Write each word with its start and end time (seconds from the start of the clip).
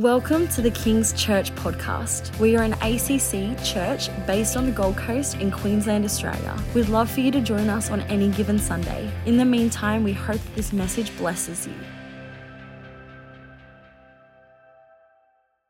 Welcome 0.00 0.48
to 0.48 0.62
the 0.62 0.70
King's 0.70 1.12
Church 1.12 1.54
podcast. 1.56 2.34
We 2.38 2.56
are 2.56 2.62
an 2.62 2.72
ACC 2.72 3.62
church 3.62 4.08
based 4.26 4.56
on 4.56 4.64
the 4.64 4.72
Gold 4.72 4.96
Coast 4.96 5.34
in 5.34 5.50
Queensland, 5.50 6.06
Australia. 6.06 6.56
We'd 6.74 6.88
love 6.88 7.10
for 7.10 7.20
you 7.20 7.30
to 7.32 7.40
join 7.42 7.68
us 7.68 7.90
on 7.90 8.00
any 8.04 8.30
given 8.30 8.58
Sunday. 8.58 9.12
In 9.26 9.36
the 9.36 9.44
meantime, 9.44 10.02
we 10.02 10.14
hope 10.14 10.40
this 10.54 10.72
message 10.72 11.14
blesses 11.18 11.66
you. 11.66 11.74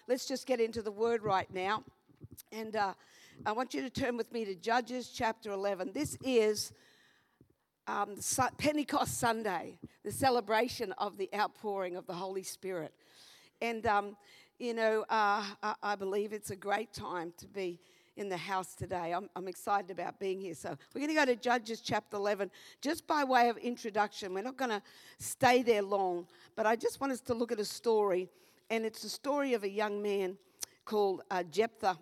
Let's 0.06 0.26
just 0.26 0.46
get 0.46 0.60
into 0.60 0.80
the 0.80 0.92
word 0.92 1.24
right 1.24 1.52
now. 1.52 1.82
And 2.52 2.76
uh, 2.76 2.94
I 3.44 3.50
want 3.50 3.74
you 3.74 3.82
to 3.82 3.90
turn 3.90 4.16
with 4.16 4.30
me 4.30 4.44
to 4.44 4.54
Judges 4.54 5.10
chapter 5.12 5.50
11. 5.50 5.90
This 5.92 6.16
is 6.22 6.72
um, 7.88 8.14
Pentecost 8.58 9.18
Sunday, 9.18 9.80
the 10.04 10.12
celebration 10.12 10.92
of 10.98 11.18
the 11.18 11.28
outpouring 11.34 11.96
of 11.96 12.06
the 12.06 12.14
Holy 12.14 12.44
Spirit. 12.44 12.94
And, 13.62 13.86
um, 13.86 14.16
you 14.58 14.72
know, 14.72 15.04
uh, 15.10 15.44
I, 15.82 15.94
believe 15.94 16.32
it's 16.32 16.50
a 16.50 16.56
great 16.56 16.94
time 16.94 17.32
to 17.36 17.46
be 17.46 17.78
in 18.16 18.30
the 18.30 18.36
house 18.36 18.74
today. 18.74 19.12
I'm, 19.12 19.28
I'm 19.36 19.48
excited 19.48 19.90
about 19.90 20.18
being 20.18 20.40
here. 20.40 20.54
So 20.54 20.76
we're 20.94 21.00
going 21.00 21.08
to 21.08 21.14
go 21.14 21.26
to 21.26 21.36
Judges 21.36 21.82
chapter 21.82 22.16
11. 22.16 22.50
Just 22.80 23.06
by 23.06 23.22
way 23.22 23.50
of 23.50 23.58
introduction, 23.58 24.32
we're 24.32 24.42
not 24.42 24.56
going 24.56 24.70
to 24.70 24.82
stay 25.18 25.62
there 25.62 25.82
long, 25.82 26.26
but 26.56 26.64
I 26.64 26.74
just 26.74 27.00
want 27.02 27.12
us 27.12 27.20
to 27.22 27.34
look 27.34 27.52
at 27.52 27.60
a 27.60 27.64
story. 27.64 28.30
And 28.70 28.86
it's 28.86 29.02
the 29.02 29.10
story 29.10 29.52
of 29.52 29.64
a 29.64 29.68
young 29.68 30.00
man 30.00 30.38
called 30.86 31.22
uh, 31.30 31.42
Jephthah. 31.42 31.98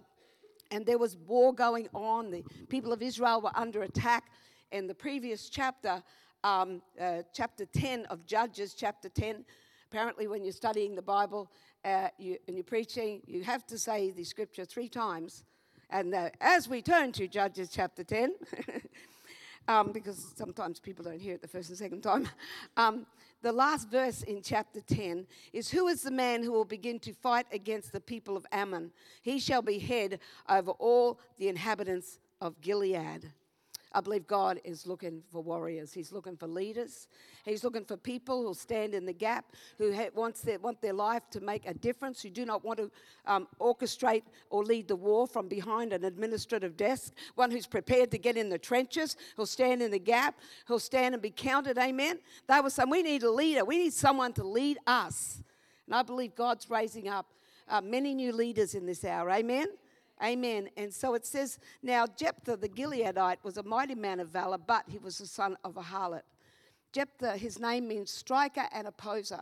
And 0.71 0.87
there 0.87 0.99
was 0.99 1.17
war 1.17 1.53
going 1.53 1.89
on. 1.93 2.31
The 2.31 2.45
people 2.69 2.93
of 2.93 3.03
Israel 3.03 3.41
were 3.41 3.57
under 3.57 3.83
attack. 3.83 4.31
And 4.71 4.89
the 4.89 4.95
previous 4.95 5.49
chapter, 5.49 6.05
um, 6.45 6.83
uh, 7.01 7.23
chapter 7.33 7.67
10 7.67 8.07
of 8.07 8.27
Judges, 8.27 8.75
chapter 8.75 9.09
10, 9.09 9.45
Apparently, 9.91 10.27
when 10.27 10.45
you're 10.45 10.53
studying 10.53 10.95
the 10.95 11.01
Bible 11.01 11.51
uh, 11.83 12.09
you, 12.19 12.37
and 12.47 12.57
you're 12.59 12.65
preaching, 12.65 13.23
you 13.27 13.43
have 13.43 13.67
to 13.67 13.79
say 13.79 14.11
the 14.11 14.23
scripture 14.23 14.67
three 14.67 14.89
times. 14.89 15.45
And 15.89 16.15
uh, 16.15 16.29
as 16.43 16.69
we 16.69 16.83
turn 16.83 17.11
to 17.13 17.27
Judges 17.27 17.71
chapter 17.73 18.05
10, 18.05 18.35
um, 19.69 19.93
because 19.93 20.35
sometimes 20.37 20.79
people 20.79 21.05
don't 21.07 21.19
hear 21.19 21.37
it 21.37 21.41
the 21.41 21.49
first 21.49 21.71
and 21.71 21.79
second 21.79 22.03
time, 22.03 22.29
um, 22.77 23.07
the 23.41 23.51
last 23.51 23.89
verse 23.89 24.23
in 24.25 24.43
chapter 24.43 24.83
10 24.83 25.27
is 25.55 25.71
Who 25.71 25.89
is 25.89 26.03
the 26.03 26.11
man 26.11 26.43
who 26.43 26.53
will 26.53 26.67
begin 26.67 26.99
to 27.01 27.15
fight 27.15 27.47
against 27.51 27.93
the 27.93 28.01
people 28.01 28.37
of 28.37 28.45
Ammon? 28.53 28.91
He 29.23 29.39
shall 29.39 29.63
be 29.63 29.79
head 29.79 30.21
over 30.51 30.73
all 30.73 31.19
the 31.39 31.49
inhabitants 31.49 32.19
of 32.43 32.61
Gilead. 32.61 33.33
I 33.93 34.01
believe 34.01 34.27
God 34.27 34.61
is 34.65 34.87
looking 34.87 35.23
for 35.33 35.43
warriors. 35.43 35.93
He's 35.95 36.13
looking 36.13 36.37
for 36.37 36.47
leaders. 36.47 37.09
He's 37.45 37.65
looking 37.65 37.85
for 37.85 37.97
people 37.97 38.43
who'll 38.43 38.55
stand 38.55 38.95
in 38.95 39.07
the 39.07 39.13
gap, 39.13 39.47
who 39.79 39.95
ha- 39.95 40.11
wants 40.15 40.43
their, 40.43 40.59
want 40.59 40.83
their 40.83 40.93
life 40.93 41.23
to 41.31 41.41
make 41.41 41.67
a 41.67 41.73
difference, 41.73 42.21
who 42.21 42.29
do 42.29 42.45
not 42.45 42.65
want 42.65 42.79
to 42.79 42.91
um, 43.27 43.49
orchestrate 43.61 44.25
or 44.51 44.63
lead 44.63 44.89
the 44.89 44.97
war 44.97 45.27
from 45.27 45.49
behind 45.49 45.93
an 45.93 46.05
administrative 46.05 46.77
desk, 46.77 47.15
one 47.35 47.51
who's 47.51 47.67
prepared 47.67 48.11
to 48.11 48.19
get 48.19 48.37
in 48.37 48.51
the 48.51 48.59
trenches, 48.59 49.17
who'll 49.37 49.47
stand 49.47 49.81
in 49.81 49.91
the 49.91 49.99
gap, 49.99 50.39
who'll 50.67 50.79
stand 50.79 51.15
and 51.15 51.23
be 51.23 51.31
counted. 51.31 51.79
Amen. 51.79 52.19
They 52.47 52.61
were 52.61 52.71
saying, 52.71 52.91
we 52.91 53.03
need 53.03 53.23
a 53.23 53.31
leader. 53.31 53.65
We 53.65 53.79
need 53.79 53.95
someone 53.95 54.35
to 54.35 54.45
lead 54.45 54.79
us. 54.87 55.43
And 55.87 55.95
I 55.95 56.03
believe 56.03 56.35
God's 56.35 56.69
raising 56.69 57.09
up 57.09 57.27
uh, 57.69 57.81
many 57.81 58.15
new 58.15 58.33
leaders 58.33 58.75
in 58.75 58.85
this 58.85 59.05
hour. 59.05 59.31
Amen. 59.31 59.69
Amen. 60.23 60.69
And 60.77 60.93
so 60.93 61.15
it 61.15 61.25
says, 61.25 61.59
Now 61.83 62.07
Jephthah 62.07 62.57
the 62.57 62.69
Gileadite 62.69 63.39
was 63.43 63.57
a 63.57 63.63
mighty 63.63 63.95
man 63.95 64.21
of 64.21 64.29
valor, 64.29 64.59
but 64.59 64.85
he 64.89 64.99
was 64.99 65.19
the 65.19 65.27
son 65.27 65.57
of 65.65 65.77
a 65.77 65.83
harlot. 65.83 66.23
Jephthah, 66.93 67.37
his 67.37 67.59
name 67.59 67.89
means 67.89 68.11
striker 68.11 68.65
and 68.73 68.87
opposer. 68.87 69.41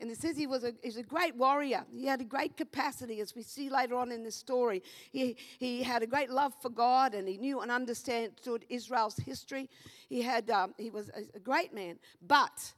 And 0.00 0.10
it 0.10 0.18
says 0.18 0.36
he 0.36 0.46
was 0.46 0.64
a, 0.64 0.72
he's 0.82 0.96
a 0.96 1.02
great 1.02 1.36
warrior. 1.36 1.84
He 1.92 2.06
had 2.06 2.20
a 2.20 2.24
great 2.24 2.56
capacity, 2.56 3.20
as 3.20 3.34
we 3.34 3.42
see 3.42 3.70
later 3.70 3.96
on 3.96 4.10
in 4.10 4.24
the 4.24 4.30
story. 4.30 4.82
He, 5.12 5.36
he 5.58 5.82
had 5.82 6.02
a 6.02 6.06
great 6.06 6.30
love 6.30 6.52
for 6.60 6.68
God 6.68 7.14
and 7.14 7.28
he 7.28 7.36
knew 7.36 7.60
and 7.60 7.70
understood 7.70 8.32
Israel's 8.68 9.16
history. 9.16 9.70
He, 10.08 10.20
had, 10.20 10.50
um, 10.50 10.74
he 10.78 10.90
was 10.90 11.10
a 11.34 11.38
great 11.38 11.72
man, 11.72 11.98
but 12.26 12.72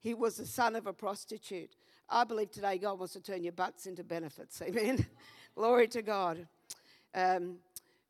he 0.00 0.12
was 0.12 0.36
the 0.36 0.46
son 0.46 0.74
of 0.74 0.86
a 0.86 0.92
prostitute. 0.92 1.70
I 2.08 2.24
believe 2.24 2.50
today 2.50 2.78
God 2.78 2.98
wants 2.98 3.14
to 3.14 3.20
turn 3.20 3.42
your 3.42 3.52
butts 3.52 3.86
into 3.86 4.02
benefits. 4.02 4.60
Amen. 4.60 5.06
Glory 5.54 5.88
to 5.88 6.02
God 6.02 6.46
um, 7.16 7.56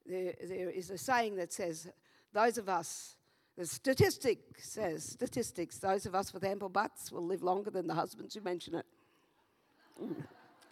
there, 0.05 0.35
there 0.45 0.71
is 0.71 0.91
a 0.91 0.99
saying 0.99 1.37
that 1.37 1.53
says, 1.53 1.89
those 2.35 2.59
of 2.59 2.69
us, 2.69 3.17
the 3.57 3.65
statistic 3.65 4.41
says, 4.59 5.05
statistics, 5.05 5.79
those 5.79 6.07
of 6.07 6.15
us 6.15 6.35
with 6.35 6.45
ample 6.45 6.69
butts 6.69 7.11
will 7.11 7.25
live 7.25 7.43
longer 7.43 7.71
than 7.71 7.87
the 7.87 7.95
husbands 7.95 8.35
who 8.35 8.41
mention 8.41 8.75
it. 8.75 8.87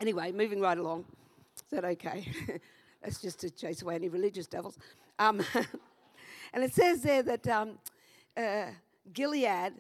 anyway, 0.00 0.33
moving 0.33 0.61
right 0.61 0.77
along. 0.77 1.05
Is 1.56 1.62
that 1.71 1.84
okay? 1.84 2.27
That's 3.03 3.21
just 3.21 3.39
to 3.41 3.50
chase 3.50 3.83
away 3.83 3.95
any 3.95 4.09
religious 4.09 4.47
devils. 4.47 4.78
Um, 5.19 5.41
and 6.53 6.65
it 6.65 6.75
says 6.75 7.03
there 7.03 7.22
that 7.22 7.47
um, 7.49 7.78
uh, 8.37 8.66
Gilead, 9.12 9.75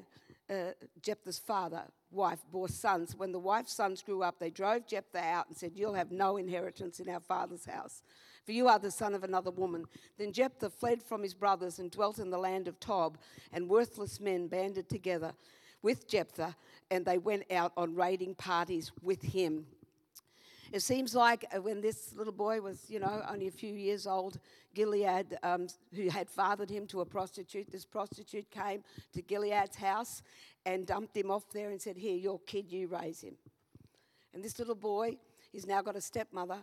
uh, 0.48 0.54
Jephthah's 1.02 1.38
father, 1.38 1.82
wife, 2.10 2.38
bore 2.52 2.68
sons. 2.68 3.16
When 3.16 3.32
the 3.32 3.38
wife's 3.38 3.72
sons 3.72 4.02
grew 4.02 4.22
up, 4.22 4.38
they 4.38 4.50
drove 4.50 4.86
Jephthah 4.86 5.18
out 5.18 5.48
and 5.48 5.56
said, 5.56 5.72
You'll 5.74 5.94
have 5.94 6.12
no 6.12 6.36
inheritance 6.36 7.00
in 7.00 7.08
our 7.08 7.20
father's 7.20 7.64
house 7.64 8.02
for 8.44 8.52
you 8.52 8.68
are 8.68 8.78
the 8.78 8.90
son 8.90 9.14
of 9.14 9.24
another 9.24 9.50
woman. 9.50 9.84
Then 10.18 10.32
Jephthah 10.32 10.70
fled 10.70 11.02
from 11.02 11.22
his 11.22 11.34
brothers 11.34 11.78
and 11.78 11.90
dwelt 11.90 12.18
in 12.18 12.30
the 12.30 12.38
land 12.38 12.68
of 12.68 12.78
Tob, 12.80 13.18
and 13.52 13.68
worthless 13.68 14.20
men 14.20 14.48
banded 14.48 14.88
together 14.88 15.32
with 15.82 16.08
Jephthah, 16.08 16.56
and 16.90 17.04
they 17.04 17.18
went 17.18 17.44
out 17.52 17.72
on 17.76 17.94
raiding 17.94 18.34
parties 18.34 18.92
with 19.02 19.22
him. 19.22 19.66
It 20.72 20.82
seems 20.82 21.14
like 21.14 21.44
uh, 21.54 21.62
when 21.62 21.80
this 21.80 22.14
little 22.16 22.32
boy 22.32 22.60
was, 22.60 22.90
you 22.90 22.98
know, 22.98 23.22
only 23.30 23.46
a 23.46 23.52
few 23.52 23.74
years 23.74 24.06
old, 24.06 24.40
Gilead, 24.74 25.38
um, 25.44 25.68
who 25.94 26.08
had 26.08 26.28
fathered 26.28 26.68
him 26.68 26.86
to 26.88 27.00
a 27.00 27.04
prostitute, 27.04 27.70
this 27.70 27.84
prostitute 27.84 28.50
came 28.50 28.82
to 29.12 29.22
Gilead's 29.22 29.76
house 29.76 30.22
and 30.66 30.84
dumped 30.84 31.16
him 31.16 31.30
off 31.30 31.44
there 31.52 31.70
and 31.70 31.80
said, 31.80 31.96
Here, 31.96 32.16
your 32.16 32.40
kid, 32.40 32.72
you 32.72 32.88
raise 32.88 33.20
him. 33.20 33.36
And 34.32 34.42
this 34.42 34.58
little 34.58 34.74
boy, 34.74 35.16
he's 35.52 35.66
now 35.66 35.80
got 35.80 35.94
a 35.94 36.00
stepmother 36.00 36.58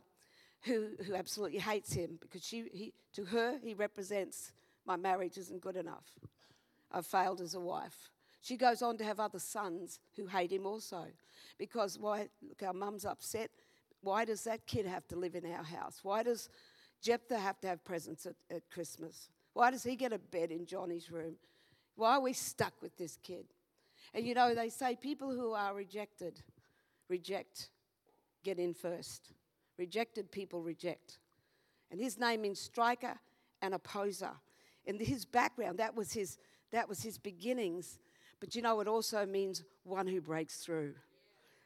who, 0.63 0.89
who 1.05 1.16
absolutely 1.16 1.59
hates 1.59 1.94
him 1.94 2.17
because 2.22 2.44
she, 2.45 2.66
he, 2.73 2.94
to 3.13 3.25
her, 3.25 3.57
he 3.63 3.73
represents 3.73 4.51
my 4.85 4.95
marriage 4.95 5.38
isn't 5.38 5.61
good 5.61 5.75
enough. 5.75 6.05
I've 6.91 7.05
failed 7.05 7.41
as 7.41 7.53
a 7.53 7.59
wife. 7.59 8.09
She 8.41 8.57
goes 8.57 8.81
on 8.81 8.97
to 8.97 9.03
have 9.03 9.19
other 9.19 9.39
sons 9.39 9.99
who 10.16 10.25
hate 10.25 10.51
him 10.51 10.66
also 10.66 11.05
because 11.57 11.99
why, 11.99 12.27
look, 12.47 12.63
our 12.63 12.73
mum's 12.73 13.05
upset. 13.05 13.51
Why 14.01 14.25
does 14.25 14.44
that 14.45 14.66
kid 14.66 14.88
have 14.88 15.07
to 15.09 15.16
live 15.16 15.35
in 15.35 15.45
our 15.45 15.63
house? 15.63 15.99
Why 16.01 16.23
does 16.23 16.49
Jephthah 17.01 17.38
have 17.38 17.59
to 17.61 17.67
have 17.67 17.83
presents 17.83 18.25
at, 18.25 18.35
at 18.49 18.63
Christmas? 18.72 19.29
Why 19.53 19.69
does 19.69 19.83
he 19.83 19.95
get 19.95 20.13
a 20.13 20.17
bed 20.17 20.49
in 20.51 20.66
Johnny's 20.66 21.11
room? 21.11 21.35
Why 21.95 22.16
are 22.16 22.22
we 22.22 22.33
stuck 22.33 22.73
with 22.81 22.97
this 22.97 23.17
kid? 23.22 23.45
And 24.13 24.25
you 24.25 24.33
know, 24.33 24.55
they 24.55 24.69
say 24.69 24.95
people 24.95 25.29
who 25.29 25.53
are 25.53 25.75
rejected 25.75 26.41
reject, 27.11 27.69
get 28.43 28.57
in 28.57 28.73
first. 28.73 29.33
Rejected 29.77 30.31
people 30.31 30.61
reject. 30.61 31.19
And 31.91 31.99
his 31.99 32.19
name 32.19 32.41
means 32.41 32.59
striker 32.59 33.19
and 33.61 33.73
opposer. 33.73 34.31
In 34.85 34.99
his 34.99 35.25
background, 35.25 35.79
that 35.79 35.95
was 35.95 36.13
his, 36.13 36.37
that 36.71 36.87
was 36.87 37.01
his 37.01 37.17
beginnings. 37.17 37.99
But 38.39 38.55
you 38.55 38.61
know, 38.61 38.79
it 38.79 38.87
also 38.87 39.25
means 39.25 39.63
one 39.83 40.07
who 40.07 40.21
breaks 40.21 40.57
through 40.57 40.95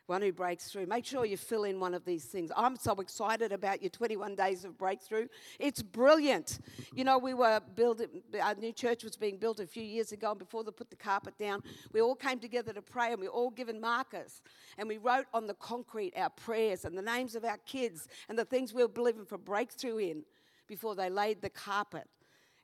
one 0.08 0.22
who 0.22 0.32
breaks 0.32 0.72
through. 0.72 0.86
Make 0.86 1.06
sure 1.06 1.26
you 1.26 1.38
fill 1.38 1.64
in 1.64 1.80
one 1.80 1.94
of 1.94 2.06
these 2.06 2.26
things. 2.26 2.52
I'm 2.56 2.76
so 2.76 2.94
excited 2.96 3.52
about 3.52 3.82
your 3.82 3.90
21 3.90 4.36
days 4.36 4.64
of 4.64 4.78
breakthrough. 4.78 5.28
It's 5.60 5.82
brilliant. 5.82 6.60
You 6.94 7.04
know, 7.04 7.18
we 7.18 7.34
were 7.34 7.62
building, 7.76 8.08
our 8.42 8.56
new 8.56 8.72
church 8.72 9.04
was 9.04 9.16
being 9.16 9.38
built 9.38 9.60
a 9.60 9.66
few 9.66 9.84
years 9.84 10.12
ago, 10.12 10.32
and 10.32 10.40
before 10.40 10.64
they 10.64 10.72
put 10.72 10.90
the 10.90 10.96
carpet 10.96 11.38
down, 11.38 11.64
we 11.92 12.02
all 12.02 12.16
came 12.16 12.40
together 12.40 12.74
to 12.74 12.82
pray, 12.82 13.12
and 13.12 13.20
we 13.20 13.28
all 13.28 13.50
given 13.50 13.82
markers. 13.82 14.42
And 14.78 14.88
we 14.88 14.98
wrote 14.98 15.26
on 15.34 15.48
the 15.48 15.56
concrete 15.56 16.14
our 16.16 16.30
prayers 16.30 16.86
and 16.86 16.98
the 16.98 17.02
names 17.02 17.36
of 17.36 17.44
our 17.44 17.60
kids 17.66 18.08
and 18.30 18.38
the 18.38 18.46
things 18.46 18.74
we 18.74 18.84
were 18.84 18.88
believing 18.88 19.26
for 19.26 19.38
breakthrough 19.38 19.98
in 19.98 20.24
before 20.68 20.96
they 20.96 21.10
laid 21.10 21.42
the 21.42 21.50
carpet. 21.50 22.08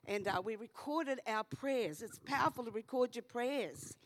And 0.06 0.26
uh, 0.26 0.42
we 0.44 0.56
recorded 0.56 1.20
our 1.26 1.44
prayers. 1.44 2.02
It's 2.02 2.18
powerful 2.24 2.64
to 2.64 2.72
record 2.72 3.14
your 3.14 3.22
prayers. 3.22 3.96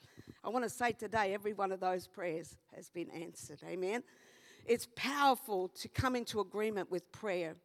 I 0.46 0.48
want 0.48 0.62
to 0.62 0.70
say 0.70 0.92
today, 0.92 1.34
every 1.34 1.54
one 1.54 1.72
of 1.72 1.80
those 1.80 2.06
prayers 2.06 2.56
has 2.72 2.88
been 2.88 3.10
answered. 3.10 3.58
Amen. 3.68 4.04
It's 4.64 4.86
powerful 4.94 5.66
to 5.80 5.88
come 5.88 6.14
into 6.14 6.38
agreement 6.38 6.88
with 6.88 7.10
prayer. 7.10 7.56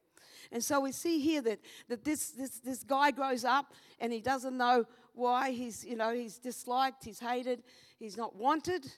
And 0.52 0.64
so 0.64 0.80
we 0.80 0.92
see 0.92 1.20
here 1.20 1.44
that, 1.44 1.60
that 1.90 2.04
this, 2.04 2.32
this, 2.32 2.58
this 2.58 2.84
guy 2.84 3.12
grows 3.12 3.46
up 3.46 3.76
and 4.00 4.12
he 4.12 4.20
doesn't 4.20 4.58
know 4.58 4.86
why 5.14 5.52
he's, 5.52 5.86
you 5.86 5.96
know, 5.96 6.12
he's 6.12 6.40
disliked, 6.40 7.06
he's 7.06 7.20
hated, 7.20 7.62
he's 8.00 8.18
not 8.18 8.36
wanted. 8.36 8.92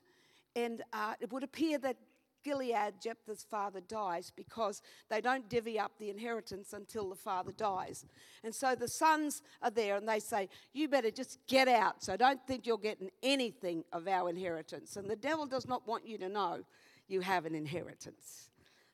And 0.56 0.82
uh, 0.94 1.16
it 1.20 1.34
would 1.34 1.44
appear 1.44 1.78
that 1.80 1.98
Gilead, 2.44 2.96
Jephthah's 3.02 3.44
father, 3.44 3.82
dies 3.82 4.32
because 4.36 4.82
they 5.10 5.22
don't 5.22 5.48
divvy 5.50 5.80
up 5.80 5.94
the 5.98 6.10
inheritance 6.10 6.74
until 6.74 7.10
the 7.10 7.16
father 7.16 7.52
dies. 7.52 8.06
And 8.44 8.54
so 8.54 8.76
the 8.76 8.88
sons 8.88 9.42
are 9.62 9.72
there 9.72 9.96
and 9.96 10.08
they 10.08 10.20
say, 10.20 10.50
You 10.74 10.88
better 10.88 11.12
just 11.12 11.40
get 11.48 11.68
out. 11.68 12.04
So 12.04 12.18
don't 12.18 12.46
think 12.46 12.66
you're 12.66 12.78
getting 12.78 13.10
anything 13.22 13.84
of 13.92 14.08
our 14.08 14.30
inheritance. 14.30 14.96
And 14.96 15.10
the 15.10 15.16
devil 15.16 15.46
does 15.46 15.68
not 15.68 15.88
want 15.88 16.08
you 16.08 16.18
to 16.20 16.30
know 16.30 16.64
you 17.08 17.22
have 17.22 17.46
an 17.46 17.56
inheritance. 17.56 18.50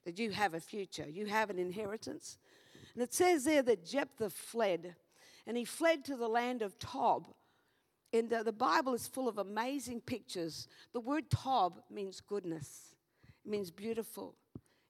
that 0.06 0.18
you 0.18 0.32
have 0.32 0.54
a 0.54 0.60
future, 0.60 1.08
you 1.08 1.26
have 1.26 1.50
an 1.50 1.60
inheritance. 1.60 2.38
And 2.94 3.04
it 3.04 3.14
says 3.14 3.44
there 3.44 3.62
that 3.64 3.86
Jephthah 3.86 4.30
fled, 4.30 4.96
and 5.46 5.58
he 5.58 5.66
fled 5.66 6.04
to 6.06 6.16
the 6.16 6.28
land 6.28 6.62
of 6.62 6.80
Tob. 6.80 7.28
And 8.12 8.30
the, 8.30 8.44
the 8.44 8.54
Bible 8.54 8.94
is 8.94 9.08
full 9.08 9.28
of 9.28 9.38
amazing 9.38 10.02
pictures. 10.02 10.68
The 10.94 11.00
word 11.00 11.30
Tob 11.30 11.80
means 11.92 12.22
goodness, 12.22 12.89
means 13.50 13.72
beautiful, 13.72 14.36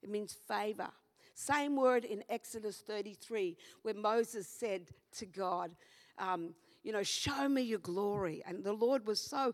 it 0.04 0.10
means 0.10 0.36
favor. 0.48 0.90
Same 1.34 1.78
word 1.78 2.04
in 2.04 2.22
Exodus 2.30 2.84
33, 2.86 3.56
where 3.84 3.94
Moses 3.94 4.46
said 4.46 4.88
to 5.18 5.26
God, 5.26 5.72
um, 6.18 6.54
You 6.84 6.92
know, 6.92 7.02
show 7.04 7.48
me 7.48 7.62
your 7.62 7.80
glory. 7.80 8.44
And 8.46 8.62
the 8.62 8.74
Lord 8.74 9.08
was 9.08 9.22
so, 9.22 9.54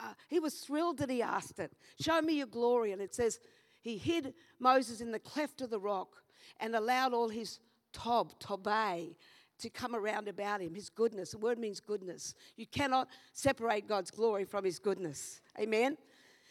uh, 0.00 0.14
he 0.28 0.40
was 0.40 0.54
thrilled 0.54 0.96
that 0.98 1.10
he 1.10 1.20
asked 1.20 1.58
it. 1.58 1.70
Show 2.00 2.22
me 2.22 2.38
your 2.38 2.46
glory. 2.46 2.92
And 2.92 3.02
it 3.02 3.14
says, 3.14 3.40
He 3.82 3.98
hid 3.98 4.32
Moses 4.58 5.02
in 5.02 5.12
the 5.12 5.18
cleft 5.18 5.60
of 5.60 5.68
the 5.68 5.78
rock 5.78 6.22
and 6.60 6.74
allowed 6.74 7.12
all 7.12 7.28
his 7.28 7.60
tob, 7.92 8.32
tobay, 8.40 9.14
to 9.58 9.68
come 9.68 9.94
around 9.94 10.28
about 10.28 10.60
him, 10.62 10.74
his 10.74 10.88
goodness. 10.88 11.32
The 11.32 11.38
word 11.38 11.58
means 11.58 11.80
goodness. 11.80 12.34
You 12.56 12.66
cannot 12.66 13.08
separate 13.32 13.88
God's 13.88 14.10
glory 14.10 14.44
from 14.44 14.64
his 14.64 14.78
goodness. 14.78 15.40
Amen? 15.60 15.96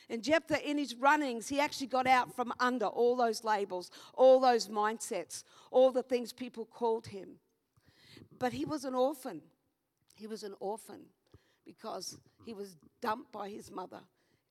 And 0.10 0.24
Jephthah, 0.24 0.68
in 0.68 0.78
his 0.78 0.96
runnings, 0.96 1.50
he 1.50 1.60
actually 1.60 1.88
got 1.88 2.08
out 2.08 2.34
from 2.34 2.54
under 2.60 2.86
all 2.86 3.16
those 3.16 3.44
labels, 3.44 3.92
all 4.14 4.40
those 4.40 4.70
mindsets, 4.70 5.44
all 5.70 5.92
the 5.92 6.04
things 6.04 6.32
people 6.32 6.66
called 6.66 7.08
him. 7.08 7.40
But 8.40 8.54
he 8.54 8.64
was 8.64 8.86
an 8.86 8.96
orphan. 8.96 9.42
He 10.16 10.28
was 10.28 10.44
an 10.44 10.56
orphan 10.60 11.02
because 11.66 12.18
he 12.46 12.54
was 12.54 12.78
dumped 13.02 13.32
by 13.32 13.50
his 13.50 13.70
mother 13.70 14.00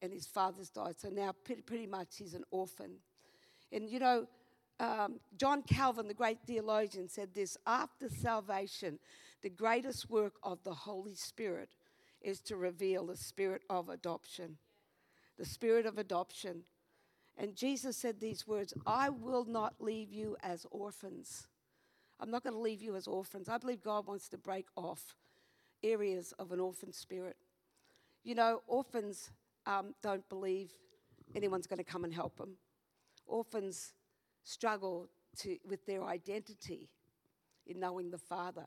and 0.03 0.13
his 0.13 0.27
father's 0.27 0.69
died. 0.69 0.97
So 0.99 1.09
now, 1.09 1.35
pretty, 1.45 1.87
much, 1.87 2.19
he's 2.19 2.35
an 2.35 2.45
orphan. 2.51 2.97
And 3.73 3.89
you 3.89 3.99
know, 3.99 4.27
um, 4.79 5.21
John 5.39 5.63
Calvin, 5.63 6.07
the 6.07 6.15
great 6.15 6.39
theologian, 6.47 7.09
said 7.09 7.33
this 7.35 7.57
after 7.67 8.11
salvation, 8.11 8.99
the 9.43 9.49
greatest 9.49 10.11
work 10.11 10.35
of 10.43 10.63
the 10.65 10.75
Holy 10.75 11.15
Spirit 11.15 11.71
is 12.21 12.41
to 12.41 12.57
reveal 12.57 13.07
the 13.07 13.17
spirit 13.17 13.63
of 13.71 13.89
adoption 13.89 14.59
the 15.39 15.45
spirit 15.45 15.87
of 15.87 15.99
adoption. 15.99 16.63
And 17.39 17.55
Jesus 17.55 17.97
said 17.97 18.21
these 18.21 18.47
words 18.47 18.73
I 18.87 19.11
will 19.11 19.45
not 19.45 19.75
leave 19.81 20.13
you 20.13 20.37
as 20.43 20.67
orphans. 20.71 21.49
I'm 22.19 22.31
not 22.31 22.43
going 22.43 22.55
to 22.55 22.61
leave 22.61 22.81
you 22.81 22.97
as 22.97 23.07
orphans. 23.07 23.49
I 23.49 23.59
believe 23.59 23.83
God 23.83 24.07
wants 24.07 24.29
to 24.31 24.39
break 24.39 24.67
off 24.75 25.17
areas 25.83 26.33
of 26.39 26.51
an 26.53 26.61
orphan 26.61 26.93
spirit. 26.93 27.37
You 28.25 28.35
know, 28.35 28.63
orphans 28.67 29.31
um, 29.67 29.95
don't 30.03 30.27
believe 30.29 30.73
anyone's 31.35 31.67
going 31.67 31.79
to 31.79 31.85
come 31.85 32.05
and 32.05 32.15
help 32.15 32.37
them. 32.39 32.57
Orphans 33.27 33.93
struggle 34.45 35.09
to, 35.39 35.59
with 35.69 35.85
their 35.87 36.05
identity 36.05 36.89
in 37.67 37.81
knowing 37.81 38.11
the 38.11 38.19
Father. 38.19 38.67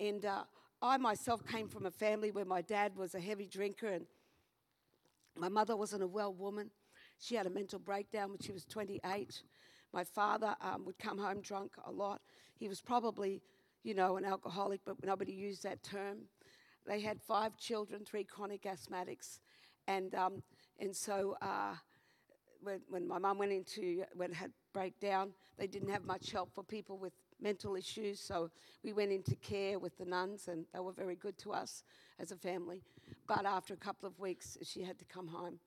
And 0.00 0.24
uh, 0.24 0.44
I 0.80 0.96
myself 0.96 1.44
came 1.46 1.68
from 1.68 1.86
a 1.86 1.90
family 1.90 2.30
where 2.30 2.44
my 2.44 2.62
dad 2.62 2.96
was 2.96 3.14
a 3.14 3.20
heavy 3.20 3.46
drinker 3.46 3.88
and 3.88 4.06
my 5.38 5.48
mother 5.48 5.76
wasn't 5.76 6.02
a 6.02 6.06
well 6.06 6.32
woman. 6.32 6.70
She 7.20 7.34
had 7.34 7.46
a 7.46 7.50
mental 7.50 7.78
breakdown 7.78 8.30
when 8.30 8.38
she 8.38 8.52
was 8.52 8.64
28. 8.64 9.42
My 9.92 10.04
father 10.04 10.54
um, 10.60 10.84
would 10.84 10.98
come 10.98 11.18
home 11.18 11.40
drunk 11.40 11.72
a 11.86 11.90
lot. 11.90 12.20
He 12.56 12.68
was 12.68 12.80
probably, 12.80 13.42
you 13.82 13.94
know, 13.94 14.16
an 14.16 14.24
alcoholic, 14.24 14.80
but 14.84 14.96
nobody 15.04 15.32
used 15.32 15.62
that 15.62 15.82
term. 15.82 16.18
They 16.86 17.00
had 17.00 17.20
five 17.20 17.56
children, 17.56 18.04
three 18.04 18.24
chronic 18.24 18.62
asthmatics. 18.62 19.40
And, 19.86 20.14
um, 20.14 20.42
and 20.78 20.94
so 20.94 21.36
uh, 21.40 21.74
when, 22.62 22.80
when 22.88 23.06
my 23.06 23.18
mum 23.18 23.38
went 23.38 23.52
into, 23.52 24.04
when 24.14 24.32
had 24.32 24.52
breakdown, 24.72 25.32
they 25.58 25.66
didn't 25.66 25.90
have 25.90 26.04
much 26.04 26.30
help 26.30 26.54
for 26.54 26.62
people 26.62 26.98
with 26.98 27.12
mental 27.40 27.76
issues. 27.76 28.20
So 28.20 28.50
we 28.82 28.92
went 28.92 29.12
into 29.12 29.34
care 29.36 29.78
with 29.78 29.96
the 29.98 30.04
nuns, 30.04 30.48
and 30.48 30.64
they 30.72 30.80
were 30.80 30.92
very 30.92 31.16
good 31.16 31.38
to 31.38 31.52
us 31.52 31.82
as 32.18 32.32
a 32.32 32.36
family. 32.36 32.82
But 33.26 33.46
after 33.46 33.74
a 33.74 33.78
couple 33.78 34.06
of 34.08 34.18
weeks, 34.18 34.58
she 34.62 34.82
had 34.82 34.98
to 34.98 35.04
come 35.04 35.28
home. 35.28 35.58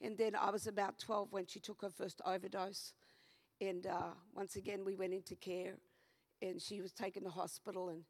And 0.00 0.18
then 0.18 0.34
I 0.34 0.50
was 0.50 0.66
about 0.66 0.98
12 0.98 1.32
when 1.32 1.46
she 1.46 1.60
took 1.60 1.82
her 1.82 1.90
first 1.90 2.20
overdose. 2.26 2.92
And 3.60 3.86
uh, 3.86 4.12
once 4.34 4.56
again, 4.56 4.84
we 4.84 4.96
went 4.96 5.14
into 5.14 5.36
care, 5.36 5.74
and 6.42 6.60
she 6.60 6.80
was 6.80 6.92
taken 6.92 7.22
to 7.24 7.30
hospital, 7.30 7.88
and, 7.88 8.02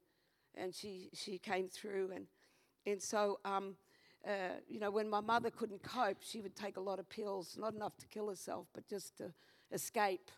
and 0.55 0.75
she, 0.75 1.11
she 1.13 1.39
came 1.39 1.69
through. 1.69 2.11
And, 2.15 2.27
and 2.87 3.01
so, 3.01 3.39
um, 3.45 3.77
uh, 4.27 4.57
you 4.67 4.81
know, 4.81 4.91
when 4.91 5.09
my 5.09 5.21
mother 5.21 5.51
couldn't 5.51 5.83
cope, 5.83 6.19
she 6.21 6.41
would 6.41 6.57
take 6.57 6.79
a 6.79 6.81
lot 6.81 6.99
of 6.99 7.09
pills, 7.09 7.57
not 7.59 7.75
enough 7.75 7.97
to 7.99 8.07
kill 8.07 8.29
herself, 8.29 8.67
but 8.75 8.89
just 8.89 9.19
to 9.19 9.33
escape 9.71 10.31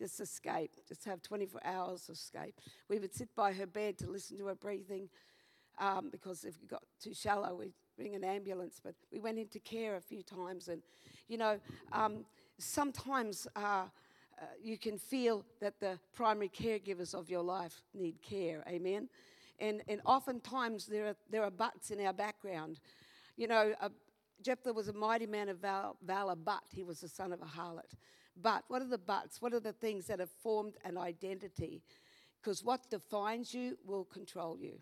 just 0.00 0.18
escape, 0.18 0.70
just 0.88 1.04
have 1.04 1.22
24 1.22 1.60
hours 1.64 2.08
of 2.08 2.14
escape. 2.14 2.58
We 2.88 2.98
would 2.98 3.14
sit 3.14 3.28
by 3.36 3.52
her 3.52 3.66
bed 3.66 3.98
to 3.98 4.10
listen 4.10 4.38
to 4.38 4.46
her 4.46 4.54
breathing 4.54 5.08
um, 5.78 6.08
because 6.10 6.44
if 6.44 6.56
it 6.56 6.68
got 6.68 6.82
too 7.00 7.14
shallow, 7.14 7.54
we'd 7.54 7.74
ring 7.98 8.14
an 8.14 8.24
ambulance. 8.24 8.80
But 8.82 8.94
we 9.12 9.20
went 9.20 9.38
into 9.38 9.60
care 9.60 9.96
a 9.96 10.00
few 10.00 10.22
times, 10.22 10.68
and 10.68 10.82
you 11.28 11.38
know, 11.38 11.60
um, 11.92 12.24
sometimes. 12.58 13.46
Uh, 13.54 13.84
uh, 14.40 14.46
you 14.62 14.78
can 14.78 14.96
feel 14.96 15.44
that 15.60 15.78
the 15.80 15.98
primary 16.14 16.48
caregivers 16.48 17.14
of 17.14 17.28
your 17.28 17.42
life 17.42 17.82
need 17.92 18.22
care, 18.22 18.64
amen? 18.66 19.06
And, 19.58 19.82
and 19.86 20.00
oftentimes 20.06 20.86
there 20.86 21.08
are, 21.08 21.16
there 21.28 21.42
are 21.44 21.50
buts 21.50 21.90
in 21.90 22.00
our 22.06 22.14
background. 22.14 22.80
You 23.36 23.48
know, 23.48 23.74
uh, 23.82 23.90
Jephthah 24.42 24.72
was 24.72 24.88
a 24.88 24.94
mighty 24.94 25.26
man 25.26 25.50
of 25.50 25.58
val- 25.58 25.98
valor, 26.02 26.36
but 26.36 26.62
he 26.72 26.82
was 26.82 27.00
the 27.00 27.08
son 27.08 27.34
of 27.34 27.42
a 27.42 27.44
harlot. 27.44 27.92
But 28.36 28.64
what 28.68 28.82
are 28.82 28.88
the 28.88 28.98
buts? 28.98 29.40
What 29.40 29.52
are 29.52 29.60
the 29.60 29.72
things 29.72 30.06
that 30.06 30.20
have 30.20 30.30
formed 30.42 30.76
an 30.84 30.96
identity? 30.96 31.82
Because 32.40 32.64
what 32.64 32.90
defines 32.90 33.52
you 33.52 33.76
will 33.84 34.04
control 34.04 34.58
you. 34.58 34.78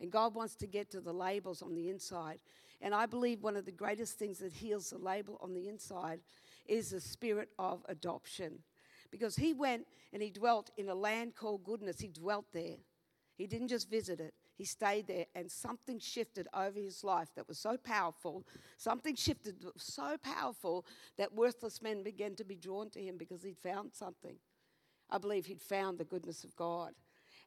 And 0.00 0.10
God 0.10 0.34
wants 0.34 0.54
to 0.56 0.66
get 0.66 0.90
to 0.90 1.00
the 1.00 1.12
labels 1.12 1.62
on 1.62 1.74
the 1.74 1.88
inside. 1.88 2.38
And 2.80 2.94
I 2.94 3.06
believe 3.06 3.42
one 3.42 3.56
of 3.56 3.64
the 3.64 3.72
greatest 3.72 4.18
things 4.18 4.38
that 4.38 4.52
heals 4.52 4.90
the 4.90 4.98
label 4.98 5.38
on 5.40 5.54
the 5.54 5.68
inside 5.68 6.20
is 6.66 6.90
the 6.90 7.00
spirit 7.00 7.50
of 7.58 7.82
adoption. 7.88 8.58
Because 9.10 9.36
he 9.36 9.52
went 9.52 9.86
and 10.12 10.22
he 10.22 10.30
dwelt 10.30 10.70
in 10.76 10.88
a 10.88 10.94
land 10.94 11.36
called 11.36 11.64
goodness, 11.64 12.00
he 12.00 12.08
dwelt 12.08 12.46
there. 12.52 12.76
He 13.36 13.46
didn't 13.46 13.68
just 13.68 13.88
visit 13.88 14.20
it, 14.20 14.34
he 14.56 14.64
stayed 14.64 15.08
there, 15.08 15.26
and 15.34 15.50
something 15.50 15.98
shifted 15.98 16.46
over 16.54 16.78
his 16.78 17.02
life 17.02 17.28
that 17.34 17.48
was 17.48 17.58
so 17.58 17.76
powerful. 17.76 18.46
Something 18.76 19.16
shifted 19.16 19.64
so 19.76 20.16
powerful 20.16 20.86
that 21.18 21.34
worthless 21.34 21.82
men 21.82 22.04
began 22.04 22.36
to 22.36 22.44
be 22.44 22.54
drawn 22.54 22.88
to 22.90 23.00
him 23.00 23.16
because 23.18 23.42
he'd 23.42 23.58
found 23.58 23.92
something. 23.92 24.36
I 25.10 25.18
believe 25.18 25.46
he'd 25.46 25.60
found 25.60 25.98
the 25.98 26.04
goodness 26.04 26.44
of 26.44 26.54
God. 26.54 26.92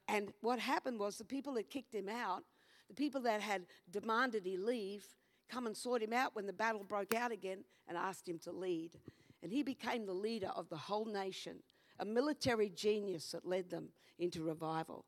And 0.09 0.33
what 0.41 0.59
happened 0.59 0.99
was 0.99 1.17
the 1.17 1.23
people 1.23 1.53
that 1.53 1.69
kicked 1.69 1.95
him 1.95 2.09
out, 2.09 2.43
the 2.89 2.93
people 2.93 3.21
that 3.21 3.41
had 3.41 3.65
demanded 3.89 4.45
he 4.45 4.57
leave, 4.57 5.05
come 5.49 5.65
and 5.65 5.75
sought 5.75 6.01
him 6.01 6.13
out 6.13 6.35
when 6.35 6.45
the 6.45 6.53
battle 6.53 6.83
broke 6.83 7.15
out 7.15 7.31
again 7.31 7.63
and 7.87 7.97
asked 7.97 8.27
him 8.27 8.39
to 8.39 8.51
lead. 8.51 8.91
And 9.41 9.51
he 9.51 9.63
became 9.63 10.05
the 10.05 10.13
leader 10.13 10.51
of 10.55 10.67
the 10.67 10.77
whole 10.77 11.05
nation, 11.05 11.63
a 11.99 12.05
military 12.05 12.69
genius 12.69 13.31
that 13.31 13.45
led 13.45 13.69
them 13.69 13.89
into 14.19 14.43
revival 14.43 15.05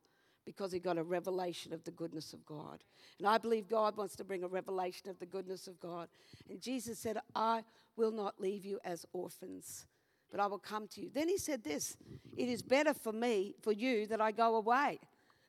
because 0.50 0.72
he 0.72 0.80
got 0.80 0.98
a 0.98 1.04
revelation 1.04 1.74
of 1.74 1.84
the 1.84 1.92
goodness 1.92 2.34
of 2.34 2.44
God. 2.44 2.84
And 3.20 3.28
I 3.28 3.38
believe 3.38 3.68
God 3.68 3.96
wants 3.96 4.16
to 4.16 4.24
bring 4.24 4.44
a 4.44 4.48
revelation 4.48 5.08
of 5.08 5.20
the 5.20 5.28
goodness 5.28 5.68
of 5.68 5.80
God. 5.80 6.08
And 6.50 6.60
Jesus 6.60 6.98
said, 6.98 7.20
I 7.36 7.64
will 7.96 8.10
not 8.10 8.42
leave 8.42 8.66
you 8.66 8.80
as 8.84 9.06
orphans, 9.14 9.86
but 10.32 10.40
I 10.40 10.48
will 10.48 10.58
come 10.58 10.88
to 10.88 11.02
you. 11.02 11.12
Then 11.14 11.30
he 11.30 11.38
said 11.38 11.64
this 11.64 11.98
It 12.36 12.50
is 12.50 12.64
better 12.64 12.96
for 12.96 13.14
me, 13.14 13.54
for 13.62 13.72
you, 13.72 14.08
that 14.08 14.22
I 14.22 14.32
go 14.32 14.56
away 14.56 15.00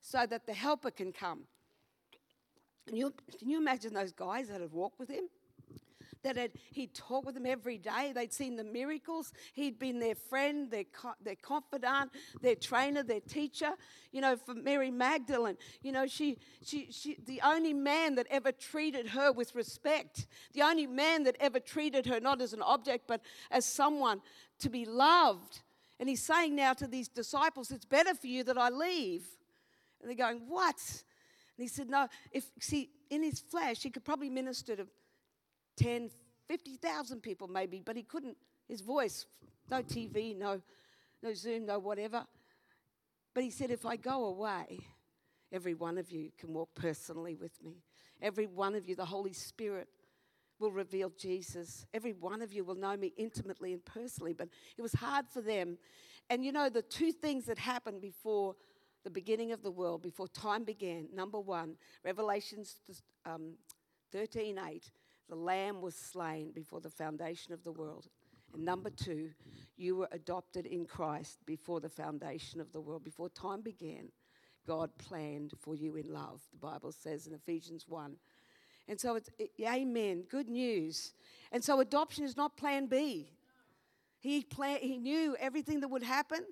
so 0.03 0.27
that 0.27 0.45
the 0.45 0.53
helper 0.53 0.91
can 0.91 1.15
come. 1.15 1.45
Can 2.87 2.99
you, 2.99 3.15
can 3.39 3.49
you 3.49 3.57
imagine 3.57 3.95
those 3.95 4.13
guys 4.13 4.49
that 4.49 4.61
had 4.61 4.71
walked 4.71 4.99
with 4.99 5.09
him? 5.09 5.31
That 6.23 6.37
had, 6.37 6.53
he'd 6.73 6.95
talk 6.95 7.25
with 7.25 7.35
them 7.35 7.47
every 7.47 7.79
day. 7.79 8.13
They'd 8.15 8.33
seen 8.33 8.57
the 8.57 8.65
miracles. 8.65 9.33
He'd 9.53 9.79
been 9.79 9.99
their 9.99 10.15
friend, 10.15 10.71
their, 10.71 10.85
their 11.23 11.37
confidant, 11.37 12.13
their 12.41 12.55
trainer, 12.55 13.03
their 13.03 13.21
teacher. 13.21 13.71
You 14.13 14.21
know, 14.21 14.37
for 14.37 14.55
Mary 14.55 14.91
Magdalene, 14.91 15.57
you 15.83 15.93
know, 15.93 16.07
she, 16.07 16.39
she, 16.65 16.89
she, 16.91 17.17
the 17.27 17.41
only 17.43 17.73
man 17.73 18.17
that 18.17 18.27
ever 18.31 18.53
treated 18.53 19.09
her 19.09 19.33
with 19.33 19.55
respect, 19.55 20.27
the 20.53 20.63
only 20.63 20.87
man 20.87 21.25
that 21.25 21.37
ever 21.41 21.61
treated 21.61 22.07
her 22.07 22.21
not 22.21 22.41
as 22.41 22.53
an 22.53 22.63
object, 22.63 23.05
but 23.07 23.21
as 23.51 23.65
someone 23.65 24.21
to 24.59 24.69
be 24.69 24.85
loved. 24.85 25.61
And 25.99 26.09
he's 26.09 26.23
saying 26.23 26.57
now 26.57 26.73
to 26.75 26.87
these 26.87 27.09
disciples, 27.09 27.71
it's 27.71 27.85
better 27.85 28.15
for 28.15 28.27
you 28.27 28.43
that 28.45 28.57
I 28.57 28.71
leave. 28.71 29.25
And 30.01 30.09
they're 30.09 30.17
going, 30.17 30.43
What? 30.49 30.77
And 31.57 31.63
he 31.63 31.69
said, 31.69 31.91
No, 31.91 32.09
if, 32.33 32.47
see, 32.59 32.91
in 33.11 33.23
his 33.23 33.41
flesh, 33.41 33.83
he 33.83 33.91
could 33.91 34.05
probably 34.05 34.31
minister 34.31 34.77
to 34.77 34.87
10, 35.81 36.11
50,000 36.47 37.21
people 37.23 37.49
maybe, 37.49 37.81
but 37.85 37.97
he 37.97 38.03
couldn't, 38.03 38.37
his 38.69 38.81
voice, 38.81 39.27
no 39.71 39.83
TV, 39.83 40.37
no, 40.37 40.61
no 41.23 41.33
Zoom, 41.33 41.67
no 41.67 41.79
whatever. 41.79 42.25
But 43.35 43.45
he 43.45 43.51
said, 43.51 43.71
if 43.71 43.87
I 43.87 43.97
go 43.97 44.27
away, 44.27 44.81
every 45.53 45.75
one 45.75 45.97
of 45.97 46.11
you 46.11 46.31
can 46.39 46.53
walk 46.53 46.71
personally 46.75 47.35
with 47.35 47.63
me. 47.63 47.83
Every 48.21 48.47
one 48.47 48.75
of 48.75 48.87
you, 48.87 48.95
the 48.95 49.05
Holy 49.05 49.33
Spirit 49.33 49.89
will 50.59 50.73
reveal 50.73 51.11
Jesus. 51.19 51.87
Every 51.95 52.13
one 52.13 52.43
of 52.43 52.53
you 52.53 52.65
will 52.65 52.75
know 52.75 52.97
me 52.97 53.15
intimately 53.17 53.73
and 53.73 53.85
personally, 53.85 54.35
but 54.35 54.49
it 54.77 54.83
was 54.83 54.93
hard 54.93 55.27
for 55.29 55.41
them. 55.41 55.79
And 56.29 56.45
you 56.45 56.53
know, 56.53 56.69
the 56.69 56.83
two 56.83 57.13
things 57.13 57.47
that 57.47 57.59
happened 57.59 58.03
before 58.03 58.55
the 59.03 59.11
beginning 59.11 59.53
of 59.53 59.63
the 59.63 59.71
world, 59.71 60.03
before 60.03 60.29
time 60.29 60.65
began 60.65 61.09
number 61.15 61.41
one, 61.41 61.77
Revelations 62.05 62.81
um, 63.25 63.55
13 64.13 64.59
8, 64.59 64.91
the 65.31 65.37
Lamb 65.37 65.81
was 65.81 65.95
slain 65.95 66.51
before 66.51 66.81
the 66.81 66.91
foundation 66.91 67.55
of 67.55 67.63
the 67.63 67.71
world. 67.73 68.09
And 68.53 68.65
number 68.65 68.91
two, 68.91 69.31
you 69.77 69.95
were 69.95 70.09
adopted 70.11 70.67
in 70.67 70.85
Christ 70.85 71.39
before 71.47 71.81
the 71.81 71.89
foundation 71.89 72.61
of 72.61 72.73
the 72.73 72.81
world, 72.81 73.05
before 73.05 73.29
time 73.29 73.61
began. 73.61 74.09
God 74.67 74.91
planned 74.99 75.53
for 75.59 75.77
you 75.77 75.95
in 75.95 76.13
love, 76.13 76.43
the 76.51 76.59
Bible 76.59 76.93
says 76.93 77.29
in 77.29 77.33
Ephesians 77.33 77.87
1. 77.89 78.17
And 78.89 79.01
so 79.01 79.15
it's, 79.15 79.31
it, 79.39 79.53
amen, 79.61 80.25
good 80.29 80.49
news. 80.49 81.15
And 81.53 81.63
so 81.63 81.79
adoption 81.79 82.25
is 82.25 82.37
not 82.37 82.57
plan 82.57 82.87
B. 82.87 83.31
He, 84.19 84.43
plan, 84.43 84.79
he 84.83 84.99
knew 84.99 85.37
everything 85.39 85.81
that 85.81 85.89
would 85.89 86.03
happen. 86.03 86.45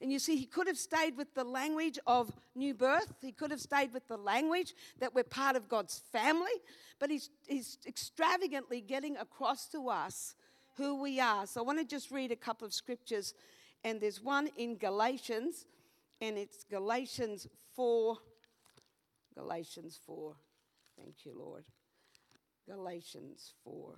And 0.00 0.12
you 0.12 0.18
see, 0.18 0.36
he 0.36 0.46
could 0.46 0.66
have 0.66 0.78
stayed 0.78 1.16
with 1.16 1.34
the 1.34 1.44
language 1.44 1.98
of 2.06 2.32
new 2.54 2.74
birth. 2.74 3.12
He 3.20 3.32
could 3.32 3.50
have 3.50 3.60
stayed 3.60 3.92
with 3.92 4.06
the 4.08 4.16
language 4.16 4.74
that 4.98 5.14
we're 5.14 5.24
part 5.24 5.56
of 5.56 5.68
God's 5.68 6.02
family. 6.12 6.52
But 6.98 7.10
he's, 7.10 7.30
he's 7.46 7.78
extravagantly 7.86 8.80
getting 8.80 9.16
across 9.16 9.66
to 9.68 9.88
us 9.88 10.34
who 10.76 11.00
we 11.00 11.20
are. 11.20 11.46
So 11.46 11.60
I 11.60 11.64
want 11.64 11.78
to 11.78 11.84
just 11.84 12.10
read 12.10 12.32
a 12.32 12.36
couple 12.36 12.66
of 12.66 12.72
scriptures. 12.72 13.34
And 13.84 14.00
there's 14.00 14.22
one 14.22 14.48
in 14.56 14.76
Galatians, 14.76 15.66
and 16.20 16.36
it's 16.36 16.64
Galatians 16.64 17.46
4. 17.74 18.16
Galatians 19.34 19.98
4. 20.06 20.34
Thank 20.98 21.24
you, 21.24 21.32
Lord. 21.36 21.64
Galatians 22.68 23.54
4. 23.64 23.94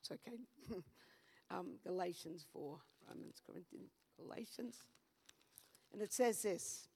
It's 0.00 0.10
okay. 0.12 0.38
um, 1.50 1.78
Galatians 1.84 2.46
4. 2.52 2.78
Romans, 3.08 3.40
Corinthians, 3.46 3.90
Galatians. 4.18 4.76
And 5.92 6.02
it 6.02 6.12
says 6.12 6.42
this 6.42 6.88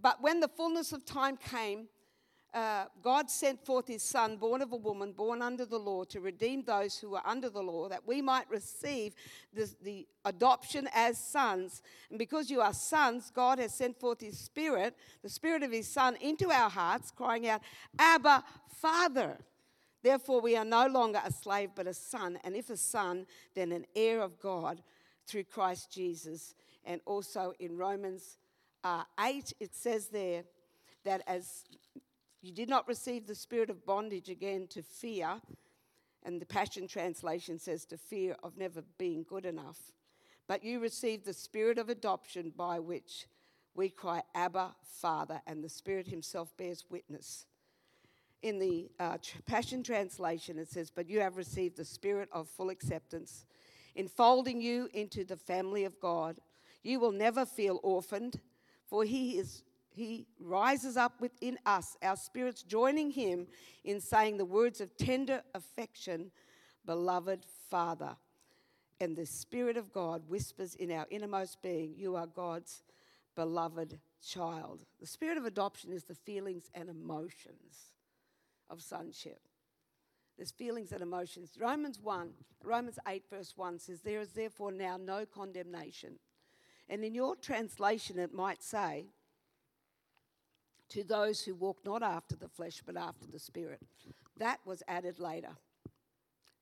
But 0.00 0.22
when 0.22 0.40
the 0.40 0.48
fullness 0.48 0.92
of 0.92 1.04
time 1.04 1.36
came, 1.36 1.88
uh, 2.54 2.84
God 3.02 3.30
sent 3.30 3.64
forth 3.64 3.88
his 3.88 4.02
son, 4.02 4.36
born 4.36 4.60
of 4.60 4.72
a 4.72 4.76
woman, 4.76 5.12
born 5.12 5.40
under 5.40 5.64
the 5.64 5.78
law, 5.78 6.04
to 6.04 6.20
redeem 6.20 6.62
those 6.64 6.98
who 6.98 7.10
were 7.10 7.22
under 7.24 7.48
the 7.48 7.62
law, 7.62 7.88
that 7.88 8.06
we 8.06 8.20
might 8.20 8.48
receive 8.50 9.14
the, 9.54 9.74
the, 9.82 10.06
adoption 10.24 10.88
as 10.94 11.18
sons. 11.18 11.82
And 12.10 12.18
because 12.18 12.50
you 12.50 12.60
are 12.60 12.74
sons, 12.74 13.32
God 13.34 13.58
has 13.58 13.74
sent 13.74 13.98
forth 13.98 14.20
his 14.20 14.38
spirit, 14.38 14.94
the 15.22 15.30
spirit 15.30 15.62
of 15.62 15.72
his 15.72 15.88
son, 15.88 16.16
into 16.20 16.50
our 16.50 16.70
hearts, 16.70 17.10
crying 17.10 17.48
out, 17.48 17.62
Abba, 17.98 18.44
Father. 18.68 19.38
Therefore, 20.02 20.40
we 20.40 20.56
are 20.56 20.64
no 20.64 20.86
longer 20.86 21.20
a 21.24 21.32
slave, 21.32 21.70
but 21.74 21.86
a 21.86 21.94
son. 21.94 22.38
And 22.44 22.54
if 22.54 22.70
a 22.70 22.76
son, 22.76 23.26
then 23.54 23.72
an 23.72 23.86
heir 23.96 24.20
of 24.20 24.38
God 24.38 24.82
through 25.32 25.44
Christ 25.44 25.90
Jesus. 25.90 26.54
And 26.84 27.00
also 27.06 27.54
in 27.58 27.76
Romans 27.78 28.36
uh, 28.84 29.04
8, 29.18 29.54
it 29.60 29.74
says 29.74 30.08
there 30.08 30.44
that 31.04 31.22
as 31.26 31.64
you 32.42 32.52
did 32.52 32.68
not 32.68 32.86
receive 32.86 33.26
the 33.26 33.34
spirit 33.34 33.70
of 33.70 33.86
bondage 33.86 34.28
again 34.28 34.66
to 34.68 34.82
fear, 34.82 35.40
and 36.24 36.40
the 36.40 36.46
Passion 36.46 36.86
Translation 36.86 37.58
says 37.58 37.86
to 37.86 37.96
fear 37.96 38.36
of 38.42 38.58
never 38.58 38.82
being 38.98 39.24
good 39.28 39.46
enough, 39.46 39.78
but 40.46 40.62
you 40.62 40.80
received 40.80 41.24
the 41.24 41.32
spirit 41.32 41.78
of 41.78 41.88
adoption 41.88 42.52
by 42.54 42.78
which 42.78 43.26
we 43.74 43.88
cry, 43.88 44.22
Abba, 44.34 44.74
Father, 44.84 45.40
and 45.46 45.64
the 45.64 45.68
Spirit 45.68 46.06
Himself 46.08 46.54
bears 46.58 46.84
witness. 46.90 47.46
In 48.42 48.58
the 48.58 48.90
uh, 49.00 49.16
Passion 49.46 49.82
Translation, 49.82 50.58
it 50.58 50.68
says, 50.68 50.90
But 50.90 51.08
you 51.08 51.20
have 51.20 51.36
received 51.36 51.76
the 51.76 51.84
spirit 51.84 52.28
of 52.32 52.48
full 52.48 52.68
acceptance 52.68 53.46
enfolding 53.94 54.60
you 54.60 54.88
into 54.92 55.24
the 55.24 55.36
family 55.36 55.84
of 55.84 56.00
God. 56.00 56.38
You 56.82 57.00
will 57.00 57.12
never 57.12 57.44
feel 57.44 57.80
orphaned, 57.82 58.40
for 58.88 59.04
He 59.04 59.38
is 59.38 59.62
he 59.94 60.26
rises 60.40 60.96
up 60.96 61.20
within 61.20 61.58
us, 61.66 61.96
our 62.02 62.16
spirits 62.16 62.62
joining 62.62 63.10
him 63.10 63.46
in 63.84 64.00
saying 64.00 64.38
the 64.38 64.44
words 64.44 64.80
of 64.80 64.96
tender 64.96 65.42
affection, 65.54 66.30
Beloved 66.86 67.44
Father. 67.68 68.16
And 69.00 69.16
the 69.16 69.26
Spirit 69.26 69.76
of 69.76 69.92
God 69.92 70.22
whispers 70.28 70.74
in 70.74 70.90
our 70.90 71.06
innermost 71.10 71.60
being, 71.60 71.94
You 71.96 72.16
are 72.16 72.26
God's 72.26 72.82
beloved 73.34 73.98
child. 74.24 74.84
The 75.00 75.06
spirit 75.06 75.38
of 75.38 75.44
adoption 75.44 75.92
is 75.92 76.04
the 76.04 76.14
feelings 76.14 76.70
and 76.74 76.88
emotions 76.88 77.92
of 78.70 78.82
sonship. 78.82 79.40
There's 80.42 80.50
feelings 80.50 80.90
and 80.90 81.02
emotions. 81.02 81.52
Romans 81.56 82.00
1, 82.02 82.30
Romans 82.64 82.98
8, 83.06 83.22
verse 83.30 83.52
1 83.54 83.78
says, 83.78 84.00
There 84.00 84.20
is 84.20 84.32
therefore 84.32 84.72
now 84.72 84.96
no 84.96 85.24
condemnation. 85.24 86.18
And 86.88 87.04
in 87.04 87.14
your 87.14 87.36
translation, 87.36 88.18
it 88.18 88.34
might 88.34 88.60
say, 88.60 89.06
To 90.88 91.04
those 91.04 91.44
who 91.44 91.54
walk 91.54 91.84
not 91.84 92.02
after 92.02 92.34
the 92.34 92.48
flesh, 92.48 92.82
but 92.84 92.96
after 92.96 93.28
the 93.28 93.38
Spirit. 93.38 93.82
That 94.36 94.58
was 94.64 94.82
added 94.88 95.20
later. 95.20 95.56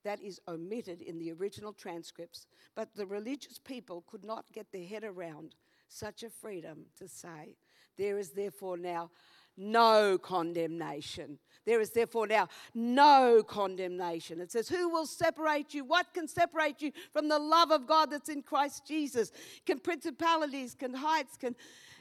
That 0.04 0.20
is 0.20 0.42
omitted 0.46 1.00
in 1.00 1.18
the 1.18 1.32
original 1.32 1.72
transcripts. 1.72 2.46
But 2.74 2.94
the 2.94 3.06
religious 3.06 3.58
people 3.58 4.04
could 4.06 4.24
not 4.24 4.52
get 4.52 4.70
their 4.72 4.84
head 4.84 5.04
around 5.04 5.54
such 5.88 6.22
a 6.22 6.28
freedom 6.28 6.84
to 6.98 7.08
say, 7.08 7.56
There 7.96 8.18
is 8.18 8.32
therefore 8.32 8.76
now 8.76 9.10
no 9.56 10.18
condemnation. 10.18 11.38
There 11.66 11.80
is 11.80 11.90
therefore 11.90 12.26
now 12.26 12.48
no 12.74 13.42
condemnation. 13.46 14.40
It 14.40 14.50
says, 14.50 14.68
Who 14.68 14.88
will 14.88 15.06
separate 15.06 15.74
you? 15.74 15.84
What 15.84 16.12
can 16.14 16.26
separate 16.26 16.80
you 16.80 16.92
from 17.12 17.28
the 17.28 17.38
love 17.38 17.70
of 17.70 17.86
God 17.86 18.10
that's 18.10 18.28
in 18.28 18.42
Christ 18.42 18.86
Jesus? 18.86 19.30
Can 19.66 19.78
principalities, 19.78 20.74
can 20.74 20.94
heights, 20.94 21.36
can. 21.36 21.54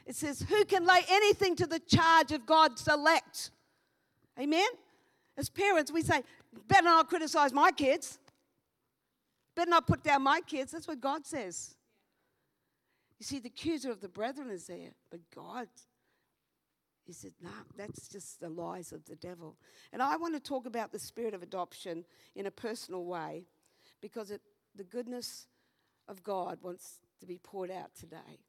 It 0.06 0.16
says, 0.16 0.40
Who 0.48 0.64
can 0.64 0.86
lay 0.86 1.00
anything 1.08 1.56
to 1.56 1.66
the 1.66 1.78
charge 1.78 2.32
of 2.32 2.46
God's 2.46 2.86
elect? 2.88 3.50
Amen? 4.38 4.68
As 5.36 5.48
parents, 5.48 5.92
we 5.92 6.02
say, 6.02 6.22
Better 6.66 6.84
not 6.84 7.08
criticize 7.08 7.52
my 7.52 7.70
kids. 7.70 8.18
Better 9.54 9.70
not 9.70 9.86
put 9.86 10.02
down 10.02 10.22
my 10.22 10.40
kids. 10.40 10.72
That's 10.72 10.88
what 10.88 11.00
God 11.00 11.26
says. 11.26 11.74
You 13.18 13.24
see, 13.24 13.38
the 13.38 13.48
accuser 13.48 13.90
of 13.90 14.00
the 14.00 14.08
brethren 14.08 14.48
is 14.50 14.66
there, 14.66 14.92
but 15.10 15.20
God 15.34 15.68
he 17.04 17.12
said, 17.12 17.32
No, 17.40 17.50
that's 17.76 18.08
just 18.08 18.40
the 18.40 18.48
lies 18.48 18.92
of 18.92 19.04
the 19.06 19.16
devil. 19.16 19.56
And 19.92 20.02
I 20.02 20.16
want 20.16 20.34
to 20.34 20.40
talk 20.40 20.66
about 20.66 20.92
the 20.92 20.98
spirit 20.98 21.34
of 21.34 21.42
adoption 21.42 22.04
in 22.34 22.46
a 22.46 22.50
personal 22.50 23.04
way 23.04 23.46
because 24.00 24.30
it, 24.30 24.40
the 24.74 24.84
goodness 24.84 25.46
of 26.08 26.22
God 26.22 26.58
wants 26.62 27.00
to 27.20 27.26
be 27.26 27.38
poured 27.38 27.70
out 27.70 27.94
today. 27.98 28.40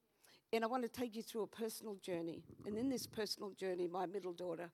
And 0.53 0.63
I 0.63 0.67
want 0.67 0.84
to 0.84 0.89
take 0.89 1.15
you 1.15 1.24
through 1.24 1.43
a 1.43 1.48
personal 1.48 1.96
journey. 1.96 2.43
And 2.65 2.77
in 2.77 2.89
this 2.89 3.08
personal 3.08 3.51
journey, 3.51 3.88
my 3.88 4.05
middle 4.05 4.34
daughter 4.34 4.70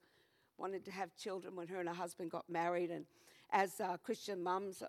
wanted 0.57 0.83
to 0.85 0.91
have 0.91 1.15
children 1.15 1.55
when 1.55 1.67
her 1.67 1.79
and 1.79 1.87
her 1.87 1.95
husband 1.95 2.31
got 2.31 2.49
married. 2.49 2.89
And 2.89 3.05
as 3.51 3.79
uh, 3.79 3.97
Christian 3.97 4.41
mums, 4.41 4.81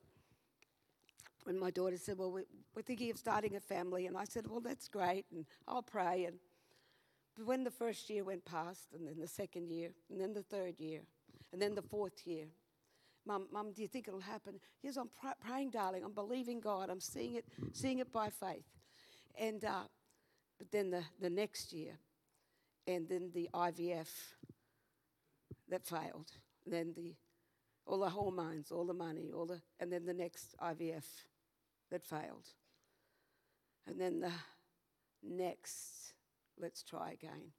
when 1.45 1.59
my 1.59 1.71
daughter 1.71 1.97
said, 1.97 2.18
Well, 2.18 2.33
we're 2.75 2.83
thinking 2.83 3.11
of 3.11 3.18
starting 3.18 3.57
a 3.57 3.61
family, 3.61 4.07
and 4.07 4.16
I 4.16 4.25
said, 4.25 4.47
Well, 4.47 4.61
that's 4.61 4.88
great, 4.88 5.26
and 5.33 5.45
I'll 5.66 5.83
pray. 5.83 6.25
And 6.25 6.38
but 7.38 7.47
when 7.47 7.62
the 7.62 7.71
first 7.71 8.11
year 8.11 8.25
went 8.25 8.45
past, 8.45 8.88
and 8.92 9.07
then 9.07 9.21
the 9.21 9.28
second 9.28 9.71
year, 9.71 9.90
and 10.11 10.21
then 10.21 10.35
the 10.35 10.42
third 10.42 10.80
year, 10.80 11.02
and 11.52 11.62
then 11.62 11.76
the 11.76 11.83
fourth 11.83 12.26
year, 12.26 12.47
Mum, 13.25 13.47
Mum, 13.52 13.73
do 13.73 13.83
you 13.83 13.88
think 13.88 14.09
it'll 14.09 14.21
happen? 14.21 14.59
Yes, 14.83 14.97
I'm 14.97 15.09
pr- 15.09 15.38
praying, 15.47 15.71
darling. 15.71 16.02
I'm 16.02 16.14
believing 16.14 16.61
God. 16.61 16.90
I'm 16.90 17.00
seeing 17.00 17.35
it, 17.35 17.45
seeing 17.73 17.99
it 17.99 18.11
by 18.12 18.30
faith. 18.30 18.64
And 19.38 19.64
uh, 19.64 19.83
but 20.59 20.73
then 20.73 20.90
the, 20.90 21.04
the 21.21 21.30
next 21.30 21.73
year, 21.73 21.92
and 22.87 23.09
then 23.09 23.30
the 23.33 23.49
IVF 23.54 24.09
that 25.68 25.87
failed. 25.87 26.33
And 26.64 26.75
then 26.75 26.92
the 26.97 27.14
all 27.87 28.00
the 28.00 28.11
hormones, 28.11 28.73
all 28.73 28.85
the 28.85 28.95
money, 28.95 29.30
all 29.33 29.47
the 29.47 29.61
and 29.78 29.92
then 29.92 30.07
the 30.07 30.14
next 30.14 30.57
IVF 30.61 31.04
that 31.90 32.02
failed. 32.02 32.49
And 33.87 34.00
then 34.00 34.21
the 34.21 34.33
next 35.23 36.14
let's 36.60 36.82
try 36.82 37.12
again. 37.12 37.52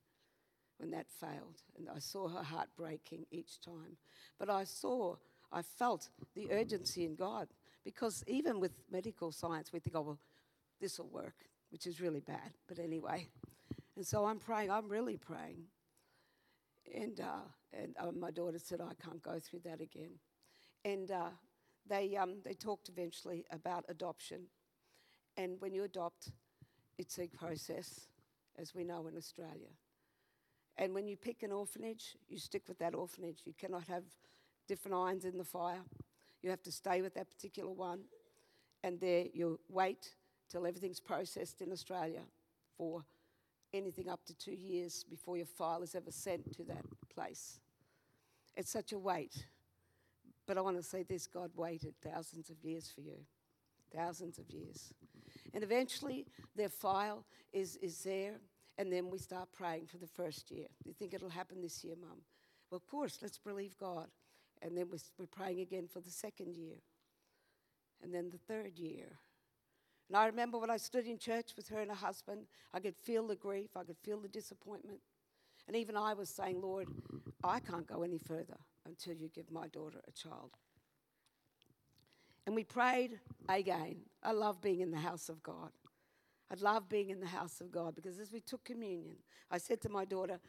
When 0.77 0.91
that 0.91 1.08
failed, 1.10 1.62
and 1.77 1.89
I 1.94 2.00
saw 2.00 2.29
her 2.29 2.41
heart 2.41 2.70
breaking 2.77 3.25
each 3.32 3.60
time. 3.60 3.98
But 4.38 4.50
I 4.50 4.63
saw, 4.63 5.18
I 5.51 5.62
felt 5.62 6.08
the 6.36 6.50
urgency 6.51 7.03
in 7.03 7.15
God 7.15 7.50
because 7.84 8.24
even 8.27 8.62
with 8.62 8.72
medical 8.89 9.34
science, 9.34 9.74
we 9.74 9.79
think, 9.79 9.98
oh, 9.98 10.01
well, 10.01 10.20
this 10.79 10.98
will 10.98 11.10
work, 11.10 11.36
which 11.70 11.86
is 11.86 12.00
really 12.00 12.22
bad. 12.22 12.53
But 12.65 12.79
anyway, 12.79 13.27
and 13.98 14.08
so 14.08 14.25
I'm 14.25 14.39
praying, 14.39 14.72
I'm 14.72 14.88
really 14.88 15.18
praying. 15.18 15.63
And, 16.96 17.20
uh, 17.20 17.44
and 17.74 17.94
uh, 18.00 18.12
my 18.13 18.32
daughter 18.32 18.58
said, 18.58 18.79
I 18.79 18.94
can't 19.03 19.22
go 19.22 19.39
through 19.39 19.60
that 19.65 19.82
again. 19.82 20.12
And 20.86 21.12
uh, 21.12 21.29
they, 21.86 22.15
um, 22.15 22.36
they 22.46 22.53
talked 22.53 22.88
eventually 22.88 23.46
about 23.51 23.84
adoption. 23.89 24.44
And 25.36 25.60
when 25.60 25.74
you 25.74 25.84
adopt, 25.84 26.32
it's 26.98 27.20
a 27.20 27.27
process 27.27 28.08
as 28.60 28.74
we 28.74 28.84
know 28.84 29.08
in 29.08 29.18
Australia. 29.18 29.72
And 30.78 30.94
when 30.94 31.08
you 31.08 31.18
pick 31.18 31.44
an 31.44 31.51
orphanage, 31.51 32.16
you 32.28 32.38
stick 32.38 32.63
with 32.68 32.80
that 32.80 32.96
orphanage. 32.96 33.42
You 33.46 33.54
cannot 33.54 33.88
have 33.88 34.04
different 34.68 34.96
irons 34.96 35.25
in 35.25 35.38
the 35.38 35.44
fire. 35.44 35.82
You 36.42 36.50
have 36.50 36.63
to 36.63 36.72
stay 36.72 37.01
with 37.01 37.13
that 37.16 37.30
particular 37.30 37.72
one, 37.72 38.01
and 38.84 39.00
there 39.00 39.25
you 39.34 39.60
wait 39.68 40.16
till 40.50 40.66
everything's 40.66 41.00
processed 41.00 41.62
in 41.62 41.72
Australia 41.72 42.22
for 42.78 43.04
anything 43.74 44.10
up 44.10 44.25
to 44.25 44.34
two 44.34 44.54
years 44.54 45.04
before 45.04 45.38
your 45.38 45.46
file 45.46 45.82
is 45.84 45.96
ever 45.96 46.12
sent 46.12 46.54
to 46.54 46.63
that 46.63 46.86
place. 47.13 47.60
It's 48.56 48.72
such 48.72 48.94
a 48.94 49.00
wait. 49.00 49.46
But 50.48 50.58
I 50.58 50.62
want 50.62 50.78
to 50.78 50.84
say 50.84 51.04
this 51.04 51.28
God 51.28 51.51
waited 51.56 51.94
thousands 52.01 52.50
of 52.50 52.56
years 52.63 52.89
for 52.94 53.01
you. 53.01 53.18
Thousands 53.96 54.39
of 54.39 54.50
years. 54.50 54.94
And 55.53 55.63
eventually, 55.63 56.25
their 56.56 56.70
file 56.70 57.25
is, 57.51 57.75
is 57.77 58.03
there, 58.03 58.36
and 58.77 58.91
then 58.91 59.10
we 59.10 59.18
start 59.18 59.50
praying 59.51 59.88
for 59.88 59.98
the 59.98 60.08
first 60.08 60.51
year. 60.51 60.68
You 60.86 60.94
think 60.94 61.13
it'll 61.13 61.29
happen 61.29 61.62
this 61.62 61.84
year, 61.84 61.96
Mum? 62.00 62.22
Well, 62.70 62.77
of 62.77 62.88
course, 62.88 63.20
let's 63.22 63.38
believe 63.38 63.77
God. 63.77 64.08
And 64.62 64.77
then 64.77 64.88
we're 64.89 65.25
praying 65.25 65.62
again 65.62 65.88
for 65.88 66.01
the 66.01 66.10
second 66.10 66.56
year, 66.56 66.75
and 68.03 68.13
then 68.13 68.29
the 68.29 68.38
third 68.38 68.77
year. 68.77 69.06
And 70.10 70.18
I 70.18 70.25
remember 70.25 70.58
when 70.58 70.72
I 70.72 70.77
stood 70.77 71.06
in 71.06 71.18
church 71.18 71.51
with 71.56 71.70
her 71.70 71.79
and 71.79 71.91
her 71.91 71.96
husband, 71.96 72.48
I 72.74 72.79
could 72.79 72.96
feel 72.98 73.27
the 73.27 73.36
grief, 73.36 73.70
I 73.77 73.84
could 73.84 73.98
feel 73.98 74.20
the 74.20 74.27
disappointment. 74.27 75.00
And 75.68 75.75
even 75.77 75.96
I 75.96 76.13
was 76.13 76.29
saying, 76.29 76.62
Lord, 76.62 76.88
I 77.44 77.60
can't 77.60 77.86
go 77.86 78.01
any 78.01 78.18
further 78.18 78.58
until 78.86 79.13
you 79.13 79.29
give 79.29 79.51
my 79.51 79.68
daughter 79.68 80.01
a 80.08 80.12
child. 80.12 80.51
And 82.50 82.56
we 82.56 82.63
prayed 82.63 83.20
again. 83.48 83.98
I 84.24 84.32
love 84.32 84.60
being 84.60 84.79
in 84.79 84.89
the 84.89 84.98
house 84.98 85.29
of 85.29 85.44
God. 85.44 85.70
I 86.50 86.56
love 86.60 86.89
being 86.89 87.12
in 87.12 87.20
the 87.20 87.27
house 87.27 87.62
of 87.62 87.72
God 87.72 87.94
because 87.94 88.18
as 88.18 88.32
we 88.34 88.39
took 88.39 88.63
communion, 88.63 89.18
I 89.51 89.60
said 89.60 89.82
to 89.82 89.89
my 89.89 90.03
daughter, 90.03 90.39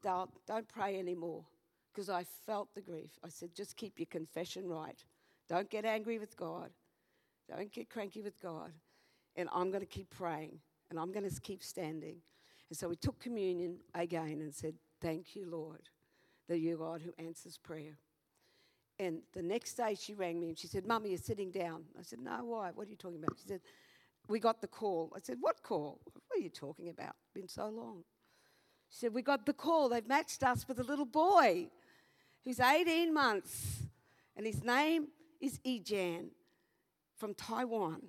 Dal, 0.00 0.30
don't 0.46 0.66
pray 0.68 0.98
anymore 0.98 1.44
because 1.92 2.08
I 2.08 2.24
felt 2.46 2.74
the 2.74 2.80
grief. 2.80 3.10
I 3.22 3.28
said, 3.28 3.54
just 3.54 3.76
keep 3.76 3.98
your 3.98 4.06
confession 4.06 4.70
right. 4.70 5.04
Don't 5.50 5.68
get 5.68 5.84
angry 5.84 6.18
with 6.18 6.34
God. 6.34 6.70
Don't 7.46 7.70
get 7.70 7.90
cranky 7.90 8.22
with 8.22 8.40
God. 8.40 8.72
And 9.36 9.46
I'm 9.52 9.68
going 9.68 9.82
to 9.82 9.86
keep 9.86 10.08
praying 10.08 10.60
and 10.88 10.98
I'm 10.98 11.12
going 11.12 11.28
to 11.28 11.40
keep 11.42 11.62
standing. 11.62 12.22
And 12.70 12.78
so 12.78 12.88
we 12.88 12.96
took 12.96 13.20
communion 13.20 13.80
again 13.94 14.40
and 14.40 14.54
said, 14.54 14.76
Thank 15.02 15.36
you, 15.36 15.44
Lord, 15.44 15.90
that 16.48 16.58
you're 16.58 16.78
God 16.78 17.02
who 17.02 17.12
answers 17.22 17.58
prayer. 17.58 17.98
And 19.00 19.22
the 19.32 19.42
next 19.42 19.74
day 19.74 19.96
she 19.98 20.12
rang 20.12 20.38
me 20.38 20.50
and 20.50 20.58
she 20.58 20.66
said, 20.66 20.86
Mummy, 20.86 21.08
you're 21.08 21.18
sitting 21.18 21.50
down. 21.50 21.84
I 21.98 22.02
said, 22.02 22.18
No, 22.20 22.44
why? 22.44 22.70
What 22.74 22.86
are 22.86 22.90
you 22.90 22.96
talking 22.96 23.16
about? 23.16 23.38
She 23.40 23.48
said, 23.48 23.62
We 24.28 24.38
got 24.38 24.60
the 24.60 24.66
call. 24.66 25.10
I 25.16 25.20
said, 25.22 25.38
What 25.40 25.62
call? 25.62 25.98
What 26.04 26.38
are 26.38 26.42
you 26.42 26.50
talking 26.50 26.90
about? 26.90 27.14
It's 27.22 27.32
been 27.32 27.48
so 27.48 27.70
long. 27.70 28.04
She 28.90 28.98
said, 28.98 29.14
We 29.14 29.22
got 29.22 29.46
the 29.46 29.54
call. 29.54 29.88
They've 29.88 30.06
matched 30.06 30.42
us 30.42 30.68
with 30.68 30.80
a 30.80 30.82
little 30.82 31.06
boy 31.06 31.68
who's 32.44 32.60
18 32.60 33.12
months, 33.14 33.84
and 34.36 34.44
his 34.44 34.62
name 34.62 35.08
is 35.40 35.58
Ejan 35.60 36.26
from 37.16 37.32
Taiwan. 37.32 38.02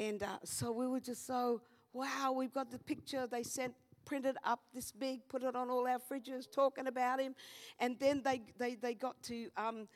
And 0.00 0.24
uh, 0.24 0.38
so 0.42 0.72
we 0.72 0.88
were 0.88 0.98
just 0.98 1.24
so, 1.24 1.60
wow, 1.92 2.34
we've 2.36 2.52
got 2.52 2.72
the 2.72 2.80
picture 2.80 3.28
they 3.28 3.44
sent 3.44 3.74
printed 4.10 4.36
up 4.42 4.58
this 4.74 4.90
big, 4.90 5.20
put 5.28 5.44
it 5.44 5.54
on 5.54 5.70
all 5.70 5.86
our 5.86 6.00
fridges, 6.00 6.50
talking 6.50 6.88
about 6.88 7.20
him. 7.20 7.32
And 7.78 7.96
then 8.00 8.22
they, 8.24 8.42
they, 8.58 8.74
they 8.74 8.92
got 8.92 9.22
to, 9.22 9.48
um, 9.56 9.86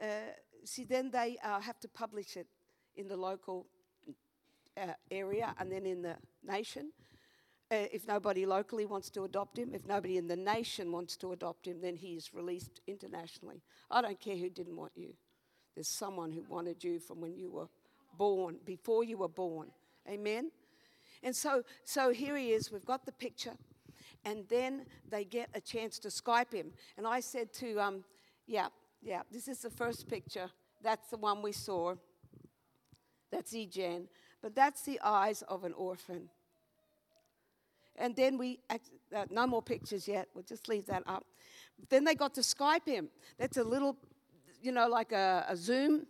uh, 0.00 0.30
see, 0.64 0.84
then 0.84 1.10
they 1.10 1.38
uh, 1.42 1.58
have 1.58 1.80
to 1.80 1.88
publish 1.88 2.36
it 2.36 2.46
in 2.94 3.08
the 3.08 3.16
local 3.16 3.66
uh, 4.80 4.92
area 5.10 5.56
and 5.58 5.72
then 5.72 5.86
in 5.86 6.02
the 6.02 6.14
nation. 6.44 6.92
Uh, 7.68 7.86
if 7.92 8.06
nobody 8.06 8.46
locally 8.46 8.86
wants 8.86 9.10
to 9.10 9.24
adopt 9.24 9.58
him, 9.58 9.74
if 9.74 9.84
nobody 9.84 10.18
in 10.18 10.28
the 10.28 10.36
nation 10.36 10.92
wants 10.92 11.16
to 11.16 11.32
adopt 11.32 11.66
him, 11.66 11.80
then 11.80 11.96
he 11.96 12.14
is 12.14 12.32
released 12.32 12.80
internationally. 12.86 13.60
I 13.90 14.02
don't 14.02 14.20
care 14.20 14.36
who 14.36 14.50
didn't 14.50 14.76
want 14.76 14.92
you. 14.94 15.14
There's 15.74 15.88
someone 15.88 16.30
who 16.30 16.44
wanted 16.48 16.84
you 16.84 17.00
from 17.00 17.20
when 17.20 17.34
you 17.34 17.50
were 17.50 17.66
born, 18.16 18.58
before 18.64 19.02
you 19.02 19.18
were 19.18 19.34
born. 19.44 19.72
Amen? 20.08 20.52
And 21.24 21.34
so, 21.34 21.64
so 21.84 22.12
here 22.12 22.36
he 22.36 22.52
is. 22.52 22.70
We've 22.70 22.84
got 22.84 23.06
the 23.06 23.12
picture. 23.12 23.54
And 24.26 24.44
then 24.48 24.84
they 25.10 25.24
get 25.24 25.48
a 25.54 25.60
chance 25.60 25.98
to 26.00 26.08
Skype 26.08 26.52
him. 26.52 26.70
And 26.96 27.06
I 27.06 27.20
said 27.20 27.52
to, 27.54 27.80
um, 27.80 28.04
yeah, 28.46 28.68
yeah, 29.02 29.22
this 29.32 29.48
is 29.48 29.60
the 29.60 29.70
first 29.70 30.06
picture. 30.06 30.50
That's 30.82 31.08
the 31.08 31.16
one 31.16 31.42
we 31.42 31.52
saw. 31.52 31.94
That's 33.32 33.54
Ejan. 33.54 34.06
But 34.42 34.54
that's 34.54 34.82
the 34.82 35.00
eyes 35.02 35.42
of 35.48 35.64
an 35.64 35.72
orphan. 35.72 36.28
And 37.96 38.14
then 38.14 38.36
we, 38.36 38.60
uh, 38.68 39.24
no 39.30 39.46
more 39.46 39.62
pictures 39.62 40.06
yet. 40.06 40.28
We'll 40.34 40.44
just 40.44 40.68
leave 40.68 40.86
that 40.86 41.04
up. 41.06 41.24
Then 41.88 42.04
they 42.04 42.14
got 42.14 42.34
to 42.34 42.42
Skype 42.42 42.86
him. 42.86 43.08
That's 43.38 43.56
a 43.56 43.64
little, 43.64 43.96
you 44.60 44.72
know, 44.72 44.88
like 44.88 45.12
a, 45.12 45.46
a 45.48 45.56
Zoom 45.56 46.06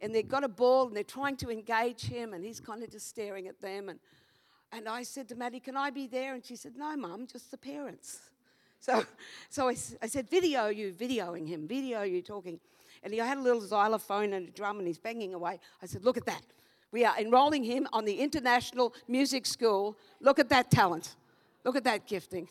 and 0.00 0.14
they've 0.14 0.28
got 0.28 0.44
a 0.44 0.48
ball 0.48 0.88
and 0.88 0.96
they're 0.96 1.04
trying 1.04 1.36
to 1.36 1.50
engage 1.50 2.02
him 2.02 2.34
and 2.34 2.44
he's 2.44 2.60
kind 2.60 2.82
of 2.82 2.90
just 2.90 3.08
staring 3.08 3.46
at 3.48 3.60
them 3.60 3.88
and 3.88 3.98
and 4.72 4.88
I 4.88 5.02
said 5.02 5.28
to 5.28 5.34
Maddie, 5.34 5.60
Can 5.60 5.76
I 5.76 5.90
be 5.90 6.06
there? 6.06 6.34
And 6.34 6.44
she 6.44 6.56
said, 6.56 6.76
No, 6.76 6.96
Mum, 6.96 7.26
just 7.30 7.50
the 7.50 7.58
parents. 7.58 8.20
So, 8.78 9.04
so 9.48 9.68
I, 9.68 9.76
I 10.02 10.06
said, 10.06 10.28
Video 10.28 10.68
you 10.68 10.92
videoing 10.92 11.48
him, 11.48 11.66
video 11.66 12.02
you 12.02 12.20
talking. 12.22 12.60
And 13.02 13.12
he 13.12 13.18
had 13.18 13.38
a 13.38 13.40
little 13.40 13.62
xylophone 13.62 14.34
and 14.34 14.48
a 14.48 14.50
drum 14.50 14.78
and 14.78 14.86
he's 14.86 14.98
banging 14.98 15.34
away. 15.34 15.58
I 15.82 15.86
said, 15.86 16.04
Look 16.04 16.18
at 16.18 16.26
that. 16.26 16.42
We 16.92 17.04
are 17.04 17.18
enrolling 17.18 17.64
him 17.64 17.88
on 17.92 18.04
the 18.04 18.20
International 18.20 18.94
Music 19.08 19.44
School. 19.46 19.96
Look 20.20 20.38
at 20.38 20.50
that 20.50 20.70
talent. 20.70 21.16
Look 21.64 21.74
at 21.74 21.84
that 21.84 22.06
gifting. 22.06 22.48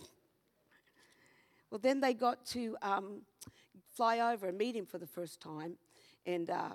Well, 1.70 1.80
then 1.80 2.02
they 2.02 2.14
got 2.14 2.46
to 2.48 2.76
um, 2.82 3.22
fly 3.96 4.20
over 4.20 4.48
and 4.48 4.58
meet 4.58 4.76
him 4.76 4.86
for 4.86 4.98
the 4.98 5.08
first 5.08 5.40
time. 5.40 5.78
And 6.26 6.50
uh, 6.50 6.70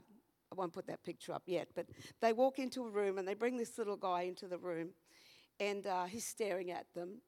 I 0.53 0.55
won't 0.55 0.73
put 0.73 0.87
that 0.87 1.03
picture 1.05 1.33
up 1.33 1.43
yet, 1.47 1.69
but 1.75 1.87
they 2.21 2.33
walk 2.33 2.59
into 2.59 2.85
a 2.87 2.91
room 2.91 3.19
and 3.19 3.27
they 3.27 3.35
bring 3.35 3.57
this 3.57 3.79
little 3.79 3.97
guy 3.97 4.23
into 4.23 4.49
the 4.49 4.59
room, 4.59 4.91
and 5.61 5.87
uh, 5.87 6.07
he's 6.07 6.27
staring 6.27 6.73
at 6.73 6.87
them, 6.95 7.21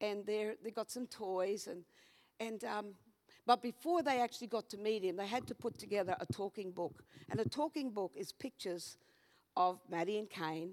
and 0.00 0.24
they 0.24 0.52
they 0.64 0.70
got 0.70 0.90
some 0.90 1.06
toys 1.06 1.66
and 1.66 1.84
and. 2.40 2.64
Um, 2.64 2.94
but 3.46 3.62
before 3.62 4.02
they 4.02 4.20
actually 4.20 4.48
got 4.48 4.68
to 4.70 4.76
meet 4.76 5.04
him, 5.04 5.16
they 5.16 5.26
had 5.28 5.46
to 5.46 5.54
put 5.54 5.78
together 5.78 6.16
a 6.18 6.26
talking 6.26 6.72
book. 6.72 7.04
And 7.30 7.38
a 7.38 7.48
talking 7.48 7.92
book 7.92 8.10
is 8.16 8.32
pictures 8.32 8.96
of 9.56 9.78
Maddie 9.88 10.18
and 10.18 10.28
Kane. 10.28 10.72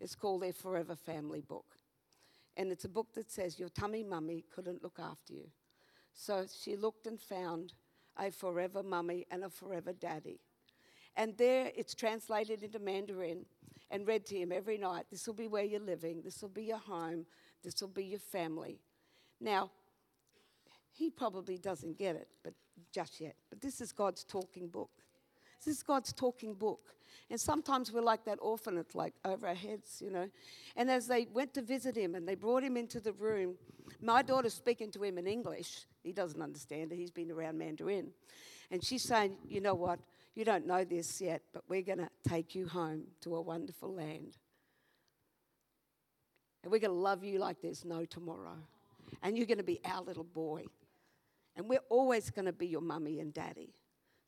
It's 0.00 0.14
called 0.14 0.42
their 0.42 0.52
Forever 0.52 0.94
Family 0.94 1.40
Book. 1.40 1.66
And 2.56 2.70
it's 2.70 2.84
a 2.84 2.88
book 2.88 3.08
that 3.14 3.30
says, 3.30 3.58
Your 3.58 3.70
tummy 3.70 4.04
mummy 4.04 4.44
couldn't 4.54 4.84
look 4.84 4.98
after 5.00 5.32
you. 5.32 5.48
So 6.14 6.46
she 6.62 6.76
looked 6.76 7.06
and 7.06 7.20
found 7.20 7.72
a 8.18 8.30
forever 8.30 8.82
mummy 8.82 9.26
and 9.30 9.44
a 9.44 9.50
forever 9.50 9.92
daddy. 9.92 10.40
And 11.16 11.36
there 11.36 11.72
it's 11.74 11.94
translated 11.94 12.62
into 12.62 12.78
Mandarin 12.78 13.46
and 13.92 14.06
read 14.06 14.26
to 14.26 14.36
him 14.36 14.50
every 14.50 14.78
night. 14.78 15.04
This 15.10 15.26
will 15.26 15.34
be 15.34 15.46
where 15.46 15.62
you're 15.62 15.78
living, 15.78 16.22
this 16.22 16.42
will 16.42 16.48
be 16.48 16.64
your 16.64 16.78
home, 16.78 17.26
this 17.62 17.80
will 17.80 17.88
be 17.88 18.04
your 18.04 18.18
family. 18.18 18.80
Now, 19.40 19.70
he 20.90 21.10
probably 21.10 21.58
doesn't 21.58 21.98
get 21.98 22.16
it, 22.16 22.28
but 22.42 22.54
just 22.90 23.20
yet. 23.20 23.36
But 23.50 23.60
this 23.60 23.80
is 23.80 23.92
God's 23.92 24.24
talking 24.24 24.68
book. 24.68 24.90
This 25.64 25.76
is 25.76 25.82
God's 25.82 26.12
talking 26.12 26.54
book. 26.54 26.94
And 27.30 27.40
sometimes 27.40 27.92
we're 27.92 28.00
like 28.00 28.24
that 28.24 28.38
orphan, 28.40 28.78
it's 28.78 28.94
like 28.94 29.14
over 29.24 29.46
our 29.46 29.54
heads, 29.54 30.00
you 30.02 30.10
know. 30.10 30.28
And 30.76 30.90
as 30.90 31.06
they 31.06 31.28
went 31.32 31.54
to 31.54 31.62
visit 31.62 31.96
him 31.96 32.14
and 32.14 32.26
they 32.26 32.34
brought 32.34 32.62
him 32.62 32.76
into 32.76 32.98
the 33.00 33.12
room, 33.12 33.56
my 34.00 34.22
daughter's 34.22 34.54
speaking 34.54 34.90
to 34.92 35.02
him 35.02 35.18
in 35.18 35.26
English. 35.26 35.86
He 36.02 36.12
doesn't 36.12 36.40
understand 36.40 36.92
it, 36.92 36.96
he's 36.96 37.10
been 37.10 37.30
around 37.30 37.58
Mandarin. 37.58 38.10
And 38.70 38.82
she's 38.82 39.02
saying, 39.02 39.36
You 39.46 39.60
know 39.60 39.74
what? 39.74 40.00
You 40.34 40.44
don't 40.44 40.66
know 40.66 40.84
this 40.84 41.20
yet, 41.20 41.42
but 41.52 41.62
we're 41.68 41.82
going 41.82 41.98
to 41.98 42.08
take 42.26 42.54
you 42.54 42.66
home 42.66 43.04
to 43.20 43.36
a 43.36 43.40
wonderful 43.40 43.92
land. 43.92 44.38
And 46.62 46.72
we're 46.72 46.78
going 46.78 46.92
to 46.92 46.96
love 46.96 47.22
you 47.24 47.38
like 47.38 47.60
there's 47.60 47.84
no 47.84 48.04
tomorrow. 48.04 48.56
And 49.22 49.36
you're 49.36 49.46
going 49.46 49.58
to 49.58 49.64
be 49.64 49.80
our 49.84 50.00
little 50.00 50.24
boy. 50.24 50.64
And 51.56 51.68
we're 51.68 51.80
always 51.90 52.30
going 52.30 52.46
to 52.46 52.52
be 52.52 52.66
your 52.66 52.80
mummy 52.80 53.20
and 53.20 53.34
daddy. 53.34 53.74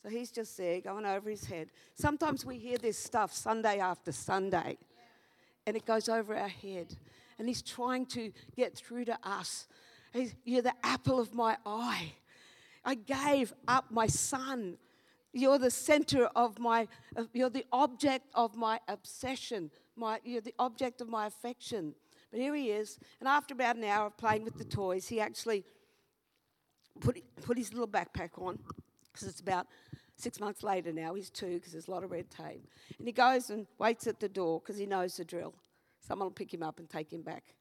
So 0.03 0.11
he's 0.11 0.31
just 0.31 0.55
there 0.59 0.83
going 0.83 1.07
over 1.07 1.31
his 1.31 1.47
head. 1.47 1.69
Sometimes 1.95 2.45
we 2.45 2.59
hear 2.59 2.77
this 2.77 2.99
stuff 2.99 3.33
Sunday 3.33 3.79
after 3.79 4.12
Sunday, 4.12 4.77
and 5.67 5.77
it 5.77 5.87
goes 5.87 6.11
over 6.11 6.37
our 6.37 6.49
head. 6.49 6.95
And 7.38 7.49
he's 7.49 7.62
trying 7.62 8.05
to 8.07 8.31
get 8.55 8.77
through 8.77 9.07
to 9.07 9.19
us. 9.23 9.67
He's, 10.12 10.35
you're 10.45 10.61
the 10.61 10.75
apple 10.83 11.19
of 11.19 11.35
my 11.35 11.57
eye. 11.64 12.12
I 12.85 12.97
gave 12.97 13.55
up 13.67 13.90
my 13.90 14.07
son 14.07 14.77
you're 15.35 15.59
the 15.59 15.70
center 15.70 16.27
of 16.35 16.59
my, 16.59 16.88
you're 17.33 17.51
the 17.51 17.66
object 17.73 18.27
of 18.35 18.57
my 18.57 18.81
obsession. 18.88 19.70
My, 19.97 20.20
you're 20.25 20.40
the 20.40 20.55
object 20.59 21.01
of 21.01 21.09
my 21.09 21.27
affection. 21.27 21.94
But 22.31 22.40
here 22.40 22.55
he 22.55 22.70
is, 22.70 22.99
and 23.20 23.29
after 23.29 23.55
about 23.55 23.77
an 23.77 23.85
hour 23.85 24.07
of 24.07 24.16
playing 24.16 24.42
with 24.42 24.59
the 24.59 24.64
toys, 24.64 25.07
he 25.07 25.20
actually 25.20 25.64
put, 27.01 27.23
put 27.42 27.57
his 27.57 27.73
little 27.73 27.87
backpack 27.87 28.31
on, 28.38 28.59
because 29.12 29.29
it's 29.29 29.40
about 29.40 29.68
six 30.16 30.40
months 30.40 30.64
later 30.64 30.92
now. 30.92 31.14
He's 31.14 31.31
two, 31.31 31.55
because 31.55 31.73
there's 31.73 31.87
a 31.87 31.90
lot 31.92 32.03
of 32.03 32.11
red 32.11 32.31
tape. 32.31 32.66
And 32.99 33.07
he 33.07 33.12
goes 33.12 33.51
and 33.51 33.68
waits 33.79 34.09
at 34.09 34.18
the 34.18 34.29
door, 34.29 34.61
because 34.61 34.77
he 34.77 34.87
knows 34.87 35.16
the 35.16 35.25
drill. 35.25 35.55
Someone 36.01 36.27
will 36.27 36.33
pick 36.33 36.53
him 36.53 36.62
up 36.62 36.81
and 36.81 36.90
take 36.90 37.12
him 37.12 37.23
back. 37.23 37.55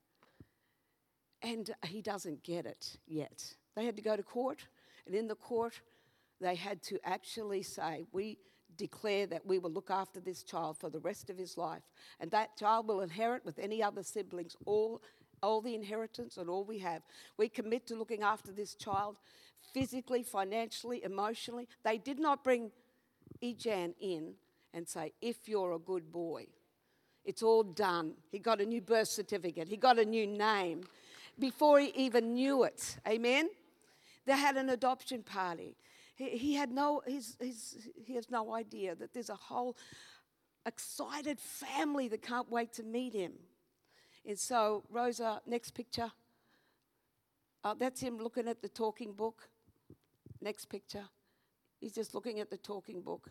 And 1.44 1.70
he 1.86 2.02
doesn't 2.02 2.42
get 2.44 2.66
it 2.66 2.98
yet. 3.06 3.44
They 3.76 3.86
had 3.86 3.96
to 3.98 4.02
go 4.02 4.16
to 4.16 4.24
court, 4.24 4.66
and 5.06 5.14
in 5.14 5.28
the 5.28 5.36
court, 5.36 5.82
they 6.42 6.56
had 6.56 6.82
to 6.84 7.00
actually 7.04 7.64
say, 7.64 8.06
We 8.12 8.38
declare 8.78 9.28
that 9.28 9.46
we 9.46 9.60
will 9.60 9.72
look 9.72 9.92
after 9.92 10.20
this 10.20 10.44
child 10.44 10.78
for 10.78 10.90
the 10.90 11.00
rest 11.00 11.30
of 11.30 11.38
his 11.38 11.58
life. 11.58 11.84
And 12.20 12.32
that 12.32 12.58
child 12.58 12.88
will 12.88 13.02
inherit 13.02 13.46
with 13.46 13.60
any 13.60 13.84
other 13.84 14.04
siblings 14.04 14.56
all, 14.66 15.02
all 15.42 15.62
the 15.62 15.76
inheritance 15.76 16.38
and 16.38 16.50
all 16.50 16.64
we 16.64 16.80
have. 16.80 17.04
We 17.38 17.50
commit 17.50 17.88
to 17.88 17.96
looking 17.96 18.24
after 18.24 18.52
this 18.52 18.74
child 18.76 19.18
physically, 19.74 20.24
financially, 20.24 21.04
emotionally. 21.04 21.68
They 21.84 21.98
did 21.98 22.20
not 22.20 22.44
bring 22.44 22.72
Ejan 23.42 23.94
in 24.00 24.34
and 24.74 24.88
say, 24.88 25.14
If 25.22 25.48
you're 25.48 25.74
a 25.74 25.80
good 25.80 26.12
boy. 26.12 26.48
It's 27.26 27.42
all 27.42 27.64
done. 27.64 28.16
He 28.32 28.40
got 28.40 28.60
a 28.60 28.66
new 28.66 28.82
birth 28.82 29.08
certificate, 29.08 29.68
he 29.68 29.78
got 29.78 30.00
a 30.00 30.06
new 30.06 30.28
name 30.28 30.84
before 31.40 31.80
he 31.80 31.88
even 31.96 32.34
knew 32.34 32.64
it. 32.64 32.98
Amen? 33.08 33.50
They 34.26 34.34
had 34.34 34.56
an 34.58 34.70
adoption 34.70 35.24
party. 35.24 35.76
He, 36.16 36.54
had 36.54 36.72
no, 36.72 37.02
he 37.08 38.14
has 38.14 38.30
no 38.30 38.54
idea 38.54 38.96
that 38.96 39.14
there's 39.14 39.30
a 39.30 39.36
whole 39.36 39.76
excited 40.66 41.40
family 41.40 42.08
that 42.08 42.22
can't 42.22 42.50
wait 42.52 42.74
to 42.74 42.84
meet 42.84 43.14
him. 43.14 43.34
And 44.26 44.38
so, 44.38 44.84
Rosa, 44.90 45.42
next 45.46 45.72
picture. 45.72 46.12
Uh, 47.64 47.74
that's 47.78 48.00
him 48.00 48.18
looking 48.18 48.48
at 48.48 48.62
the 48.62 48.70
talking 48.70 49.14
book. 49.14 49.48
Next 50.42 50.66
picture. 50.66 51.06
He's 51.80 51.94
just 51.94 52.14
looking 52.14 52.40
at 52.40 52.50
the 52.50 52.58
talking 52.58 53.02
book. 53.02 53.30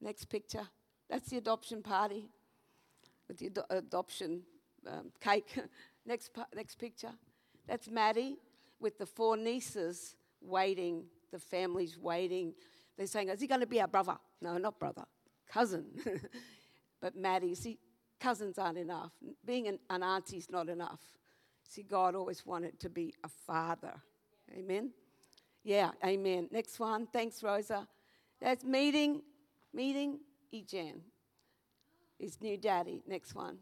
Next 0.00 0.24
picture. 0.26 0.66
That's 1.10 1.28
the 1.28 1.36
adoption 1.36 1.82
party 1.82 2.30
with 3.28 3.38
the 3.38 3.46
ad- 3.46 3.78
adoption 3.78 4.42
um, 4.86 5.12
cake. 5.20 5.58
next, 6.06 6.30
next 6.54 6.76
picture. 6.76 7.12
That's 7.68 7.88
Maddie 7.88 8.38
with 8.80 8.98
the 8.98 9.06
four 9.06 9.36
nieces 9.36 10.16
waiting 10.40 11.04
the 11.32 11.38
family's 11.38 11.98
waiting. 11.98 12.54
They're 12.96 13.06
saying, 13.06 13.28
Is 13.30 13.40
he 13.40 13.46
going 13.46 13.60
to 13.60 13.66
be 13.66 13.80
our 13.80 13.88
brother? 13.88 14.16
No, 14.40 14.56
not 14.58 14.78
brother, 14.78 15.04
cousin. 15.48 15.86
but 17.00 17.16
Maddie, 17.16 17.54
see, 17.54 17.78
cousins 18.20 18.58
aren't 18.58 18.78
enough. 18.78 19.12
Being 19.44 19.66
an, 19.66 19.78
an 19.90 20.02
auntie's 20.02 20.48
not 20.50 20.68
enough. 20.68 21.00
See, 21.68 21.82
God 21.82 22.14
always 22.14 22.44
wanted 22.46 22.78
to 22.80 22.90
be 22.90 23.14
a 23.24 23.28
father. 23.28 23.94
Amen? 24.56 24.90
Yeah, 25.64 25.90
amen. 26.04 26.48
Next 26.50 26.78
one. 26.78 27.06
Thanks, 27.06 27.42
Rosa. 27.42 27.88
That's 28.40 28.64
meeting, 28.64 29.22
meeting 29.72 30.18
Ejan, 30.52 31.00
his 32.18 32.40
new 32.40 32.56
daddy. 32.56 33.02
Next 33.06 33.34
one. 33.34 33.58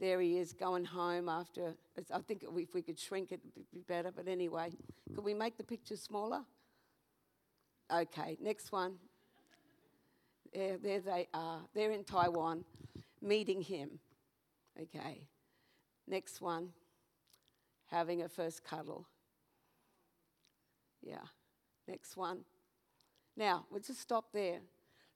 There 0.00 0.18
he 0.20 0.38
is 0.38 0.54
going 0.54 0.86
home 0.86 1.28
after. 1.28 1.74
I 2.12 2.18
think 2.20 2.42
if 2.42 2.74
we 2.74 2.82
could 2.82 2.98
shrink 2.98 3.32
it, 3.32 3.40
it'd 3.54 3.70
be 3.70 3.82
better. 3.86 4.10
But 4.10 4.28
anyway, 4.28 4.70
could 5.14 5.24
we 5.24 5.34
make 5.34 5.58
the 5.58 5.64
picture 5.64 5.96
smaller? 5.96 6.40
Okay, 7.92 8.38
next 8.40 8.72
one. 8.72 8.94
There, 10.54 10.78
there 10.78 11.00
they 11.00 11.28
are. 11.34 11.60
They're 11.74 11.92
in 11.92 12.04
Taiwan 12.04 12.64
meeting 13.20 13.60
him. 13.60 13.98
Okay. 14.80 15.26
Next 16.08 16.40
one. 16.40 16.70
Having 17.88 18.22
a 18.22 18.28
first 18.28 18.64
cuddle. 18.64 19.06
Yeah. 21.02 21.26
Next 21.86 22.16
one. 22.16 22.40
Now, 23.36 23.66
we'll 23.70 23.80
just 23.80 24.00
stop 24.00 24.32
there. 24.32 24.60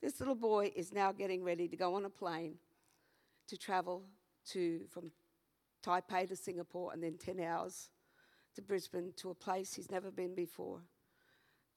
This 0.02 0.20
little 0.20 0.34
boy 0.34 0.72
is 0.76 0.92
now 0.92 1.12
getting 1.12 1.42
ready 1.42 1.68
to 1.68 1.76
go 1.76 1.94
on 1.94 2.04
a 2.04 2.10
plane 2.10 2.56
to 3.48 3.56
travel 3.56 4.02
to 4.50 4.80
from 4.90 5.10
Taipei 5.84 6.28
to 6.28 6.36
Singapore 6.36 6.92
and 6.92 7.02
then 7.02 7.18
10 7.18 7.40
hours 7.40 7.90
to 8.54 8.62
Brisbane 8.62 9.12
to 9.16 9.30
a 9.30 9.34
place 9.34 9.74
he's 9.74 9.90
never 9.90 10.10
been 10.10 10.34
before, 10.34 10.80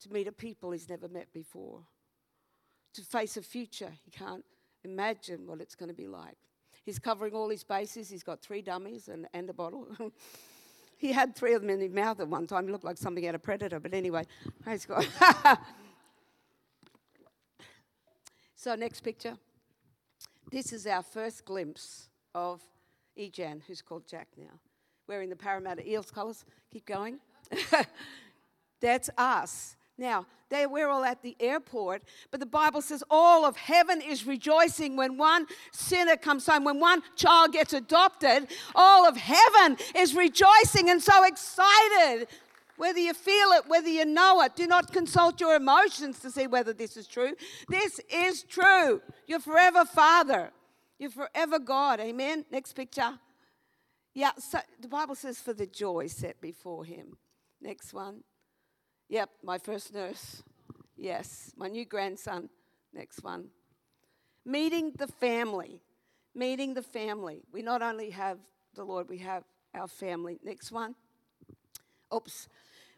to 0.00 0.12
meet 0.12 0.28
a 0.28 0.32
people 0.32 0.70
he's 0.70 0.88
never 0.88 1.08
met 1.08 1.32
before, 1.32 1.82
to 2.94 3.02
face 3.02 3.36
a 3.36 3.42
future 3.42 3.92
he 4.04 4.10
can't 4.10 4.44
imagine 4.84 5.46
what 5.46 5.60
it's 5.60 5.74
going 5.74 5.88
to 5.88 5.94
be 5.94 6.06
like. 6.06 6.36
He's 6.84 6.98
covering 6.98 7.34
all 7.34 7.50
his 7.50 7.64
bases. 7.64 8.08
He's 8.08 8.22
got 8.22 8.40
three 8.40 8.62
dummies 8.62 9.08
and, 9.08 9.26
and 9.34 9.50
a 9.50 9.52
bottle. 9.52 9.88
he 10.96 11.12
had 11.12 11.36
three 11.36 11.52
of 11.52 11.60
them 11.60 11.70
in 11.70 11.80
his 11.80 11.92
mouth 11.92 12.18
at 12.20 12.28
one 12.28 12.46
time. 12.46 12.66
He 12.66 12.72
looked 12.72 12.84
like 12.84 12.96
something 12.96 13.26
out 13.26 13.34
of 13.34 13.42
Predator, 13.42 13.78
but 13.78 13.92
anyway, 13.92 14.24
praise 14.62 14.86
God. 14.86 15.06
so, 18.56 18.74
next 18.74 19.00
picture. 19.00 19.36
This 20.50 20.72
is 20.72 20.86
our 20.86 21.02
first 21.02 21.44
glimpse 21.44 22.08
of 22.38 22.60
Ejan, 23.18 23.60
who's 23.66 23.82
called 23.82 24.06
Jack 24.06 24.28
now, 24.36 24.60
wearing 25.08 25.28
the 25.28 25.36
Parramatta 25.36 25.88
Eels 25.88 26.10
colours. 26.10 26.44
Keep 26.72 26.86
going. 26.86 27.18
That's 28.80 29.10
us. 29.18 29.76
Now, 29.96 30.26
they, 30.48 30.66
we're 30.66 30.88
all 30.88 31.04
at 31.04 31.22
the 31.22 31.36
airport, 31.40 32.02
but 32.30 32.38
the 32.38 32.46
Bible 32.46 32.80
says 32.80 33.02
all 33.10 33.44
of 33.44 33.56
heaven 33.56 34.00
is 34.00 34.24
rejoicing 34.24 34.96
when 34.96 35.18
one 35.18 35.46
sinner 35.72 36.16
comes 36.16 36.46
home, 36.46 36.62
when 36.62 36.78
one 36.78 37.02
child 37.16 37.52
gets 37.52 37.72
adopted. 37.72 38.46
All 38.76 39.06
of 39.06 39.16
heaven 39.16 39.76
is 39.96 40.14
rejoicing 40.14 40.88
and 40.88 41.02
so 41.02 41.24
excited. 41.24 42.28
Whether 42.76 43.00
you 43.00 43.12
feel 43.12 43.48
it, 43.50 43.64
whether 43.66 43.88
you 43.88 44.04
know 44.04 44.40
it, 44.42 44.54
do 44.54 44.68
not 44.68 44.92
consult 44.92 45.40
your 45.40 45.56
emotions 45.56 46.20
to 46.20 46.30
see 46.30 46.46
whether 46.46 46.72
this 46.72 46.96
is 46.96 47.08
true. 47.08 47.32
This 47.68 48.00
is 48.08 48.44
true. 48.44 49.02
You're 49.26 49.40
forever 49.40 49.84
Father. 49.84 50.52
You're 50.98 51.10
forever 51.10 51.58
God. 51.58 52.00
Amen. 52.00 52.44
Next 52.50 52.72
picture. 52.72 53.18
Yeah, 54.14 54.32
so 54.38 54.58
the 54.80 54.88
Bible 54.88 55.14
says 55.14 55.38
for 55.38 55.52
the 55.52 55.66
joy 55.66 56.08
set 56.08 56.40
before 56.40 56.84
him. 56.84 57.16
Next 57.60 57.92
one. 57.92 58.24
Yep, 59.08 59.30
my 59.42 59.58
first 59.58 59.94
nurse. 59.94 60.42
Yes, 60.96 61.52
my 61.56 61.68
new 61.68 61.84
grandson. 61.84 62.48
Next 62.92 63.22
one. 63.22 63.48
Meeting 64.44 64.92
the 64.98 65.06
family. 65.06 65.80
Meeting 66.34 66.74
the 66.74 66.82
family. 66.82 67.42
We 67.52 67.62
not 67.62 67.80
only 67.80 68.10
have 68.10 68.38
the 68.74 68.84
Lord, 68.84 69.08
we 69.08 69.18
have 69.18 69.44
our 69.74 69.88
family. 69.88 70.40
Next 70.42 70.72
one. 70.72 70.94
Oops. 72.14 72.48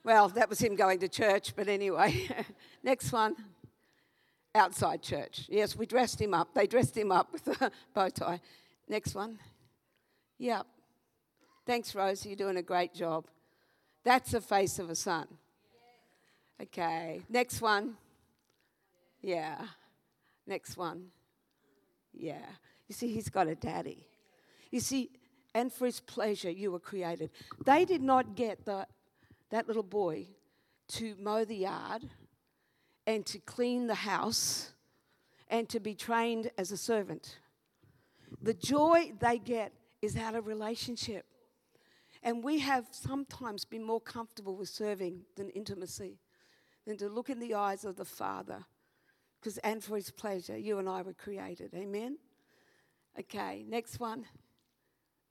Well, 0.05 0.29
that 0.29 0.49
was 0.49 0.61
him 0.61 0.77
going 0.77 1.01
to 1.01 1.09
church, 1.09 1.55
but 1.55 1.69
anyway. 1.69 2.29
Next 2.83 3.13
one 3.13 3.37
outside 4.55 5.03
church. 5.03 5.47
Yes, 5.49 5.77
we 5.77 5.87
dressed 5.87 6.21
him 6.21 6.35
up. 6.35 6.55
They 6.55 6.67
dressed 6.67 6.97
him 6.97 7.13
up 7.13 7.33
with 7.33 7.47
a 7.61 7.71
bow 7.95 8.09
tie. 8.09 8.41
Next 8.89 9.15
one. 9.15 9.39
Yep. 10.39 10.67
Thanks, 11.67 11.95
Rose. 11.95 12.27
You're 12.27 12.37
doing 12.37 12.57
a 12.57 12.63
great 12.63 12.95
job. 12.95 13.27
That's 14.05 14.33
the 14.33 14.41
face 14.41 14.79
of 14.79 14.91
a 14.91 14.95
son. 14.95 15.27
Okay. 16.61 17.23
Next 17.29 17.61
one. 17.61 17.97
Yeah. 19.23 19.59
Next 20.47 20.77
one. 20.77 21.07
Yeah. 22.13 22.47
You 22.89 22.95
see, 22.95 23.13
he's 23.13 23.29
got 23.29 23.47
a 23.47 23.55
daddy. 23.55 24.07
You 24.71 24.81
see, 24.81 25.11
and 25.55 25.73
for 25.73 25.87
his 25.87 26.01
pleasure 26.01 26.51
you 26.51 26.73
were 26.73 26.81
created. 26.81 27.31
They 27.65 27.85
did 27.85 28.03
not 28.03 28.35
get 28.35 28.65
the, 28.65 28.87
that 29.51 29.69
little 29.69 29.83
boy 29.83 30.27
to 30.89 31.15
mow 31.19 31.45
the 31.45 31.57
yard 31.57 32.09
and 33.07 33.25
to 33.27 33.39
clean 33.39 33.87
the 33.87 33.95
house 33.95 34.73
and 35.49 35.69
to 35.69 35.81
be 35.81 35.95
trained 35.95 36.51
as 36.59 36.71
a 36.71 36.77
servant. 36.77 37.39
The 38.43 38.55
joy 38.55 39.13
they 39.19 39.39
get 39.39 39.73
is 40.01 40.17
out 40.17 40.35
of 40.35 40.47
relationship. 40.47 41.27
And 42.23 42.45
we 42.45 42.59
have 42.61 42.87
sometimes 42.91 43.65
been 43.65 43.83
more 43.83 44.01
comfortable 44.01 44.55
with 44.55 44.69
serving 44.69 45.23
than 45.37 45.49
intimacy, 45.51 46.19
than 46.87 46.97
to 46.99 47.09
look 47.09 47.31
in 47.31 47.41
the 47.41 47.55
eyes 47.55 47.85
of 47.85 47.97
the 47.97 48.05
Father. 48.05 48.65
Because, 49.41 49.59
and 49.59 49.83
for 49.83 49.97
His 49.97 50.11
pleasure, 50.11 50.57
you 50.57 50.79
and 50.79 50.89
I 50.89 51.03
were 51.03 51.15
created. 51.15 51.73
Amen? 51.75 52.19
Okay, 53.19 53.65
next 53.67 53.99
one. 53.99 54.27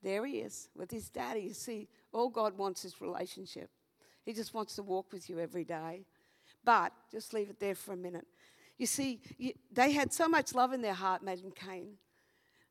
There 0.01 0.25
he 0.25 0.39
is 0.39 0.69
with 0.75 0.91
his 0.91 1.09
daddy. 1.09 1.41
You 1.41 1.53
see, 1.53 1.87
all 2.13 2.29
God 2.29 2.57
wants 2.57 2.85
is 2.85 3.01
relationship. 3.01 3.69
He 4.25 4.33
just 4.33 4.53
wants 4.53 4.75
to 4.75 4.83
walk 4.83 5.11
with 5.11 5.29
you 5.29 5.39
every 5.39 5.63
day. 5.63 6.05
But 6.63 6.91
just 7.11 7.33
leave 7.33 7.49
it 7.49 7.59
there 7.59 7.75
for 7.75 7.93
a 7.93 7.97
minute. 7.97 8.25
You 8.77 8.85
see, 8.85 9.21
you, 9.37 9.53
they 9.71 9.91
had 9.91 10.13
so 10.13 10.27
much 10.27 10.53
love 10.53 10.73
in 10.73 10.81
their 10.81 10.93
heart, 10.93 11.21
and 11.21 11.55
Kane, 11.55 11.95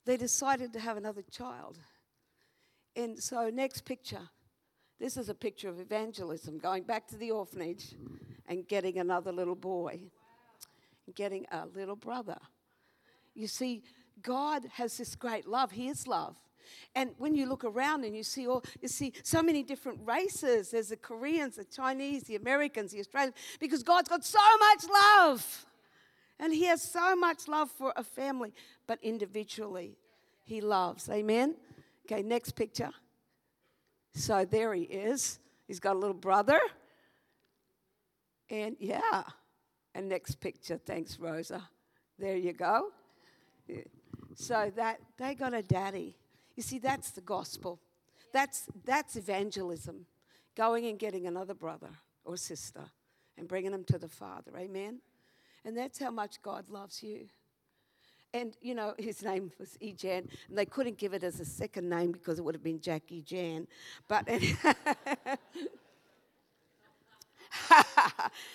they 0.05 0.17
decided 0.17 0.73
to 0.73 0.81
have 0.81 0.97
another 0.97 1.23
child. 1.31 1.79
And 2.97 3.19
so, 3.19 3.51
next 3.51 3.85
picture. 3.85 4.31
This 4.99 5.17
is 5.17 5.29
a 5.29 5.35
picture 5.35 5.69
of 5.69 5.79
evangelism, 5.79 6.59
going 6.59 6.83
back 6.83 7.07
to 7.09 7.17
the 7.17 7.31
orphanage 7.31 7.95
and 8.47 8.67
getting 8.67 8.99
another 8.99 9.31
little 9.31 9.55
boy, 9.55 10.01
getting 11.15 11.47
a 11.53 11.67
little 11.67 11.95
brother. 11.95 12.39
You 13.35 13.47
see, 13.47 13.85
God 14.21 14.65
has 14.73 14.97
this 14.97 15.15
great 15.15 15.47
love. 15.47 15.71
He 15.71 15.89
is 15.89 16.09
love. 16.09 16.37
And 16.95 17.11
when 17.19 17.35
you 17.35 17.47
look 17.47 17.65
around 17.65 18.05
and 18.05 18.17
you 18.17 18.23
see 18.23 18.47
all, 18.47 18.65
you 18.81 18.89
see 18.89 19.13
so 19.23 19.43
many 19.43 19.63
different 19.63 20.01
races. 20.05 20.71
There's 20.71 20.89
the 20.89 20.97
Koreans, 20.97 21.57
the 21.57 21.65
Chinese, 21.65 22.25
the 22.25 22.37
Americans, 22.37 22.93
the 22.93 23.01
Australians, 23.01 23.37
because 23.61 23.83
God's 23.83 24.09
got 24.09 24.25
so 24.25 24.39
much 24.59 24.85
love. 24.91 25.67
And 26.41 26.53
He 26.53 26.67
has 26.67 26.83
so 26.83 27.17
much 27.17 27.49
love 27.49 27.71
for 27.71 27.93
a 27.97 28.05
family, 28.05 28.53
but 28.87 28.99
individually, 29.03 29.99
He 30.45 30.61
loves. 30.61 31.09
Amen? 31.09 31.57
Okay, 32.11 32.23
next 32.23 32.53
picture. 32.53 32.91
So 34.15 34.45
there 34.45 34.75
he 34.75 34.83
is. 34.83 35.39
He's 35.67 35.79
got 35.79 35.95
a 35.95 35.99
little 35.99 36.15
brother. 36.15 36.59
And 38.51 38.77
yeah. 38.81 39.23
And 39.95 40.09
next 40.09 40.41
picture, 40.41 40.79
thanks, 40.79 41.19
Rosa. 41.19 41.69
There 42.19 42.37
you 42.37 42.53
go. 42.53 42.89
So 44.35 44.73
that 44.77 45.01
they 45.19 45.35
got 45.35 45.55
a 45.55 45.63
daddy. 45.63 46.17
You 46.59 46.63
see, 46.63 46.81
that's 46.81 47.13
the 47.13 47.21
gospel. 47.21 47.79
That's 48.33 48.65
that's 48.85 49.15
evangelism. 49.15 50.07
Going 50.57 50.87
and 50.87 50.99
getting 50.99 51.29
another 51.29 51.55
brother 51.55 51.91
or 52.25 52.37
sister 52.37 52.83
and 53.37 53.47
bringing 53.47 53.71
them 53.71 53.85
to 53.85 53.97
the 53.97 54.09
Father. 54.09 54.51
Amen. 54.59 54.99
And 55.65 55.79
that's 55.79 56.01
how 56.01 56.11
much 56.11 56.43
God 56.43 56.69
loves 56.69 57.01
you. 57.01 57.29
And, 58.35 58.57
you 58.61 58.75
know, 58.75 58.95
his 58.99 59.23
name 59.23 59.53
was 59.61 59.79
Ejan, 59.81 60.29
and 60.49 60.59
they 60.59 60.65
couldn't 60.65 60.99
give 60.99 61.15
it 61.15 61.23
as 61.23 61.39
a 61.39 61.45
second 61.45 61.89
name 61.89 62.11
because 62.11 62.41
it 62.41 62.45
would 62.45 62.57
have 62.57 62.65
been 62.65 62.81
Jackie 62.81 63.23
Jan. 63.23 63.69
But, 64.09 64.29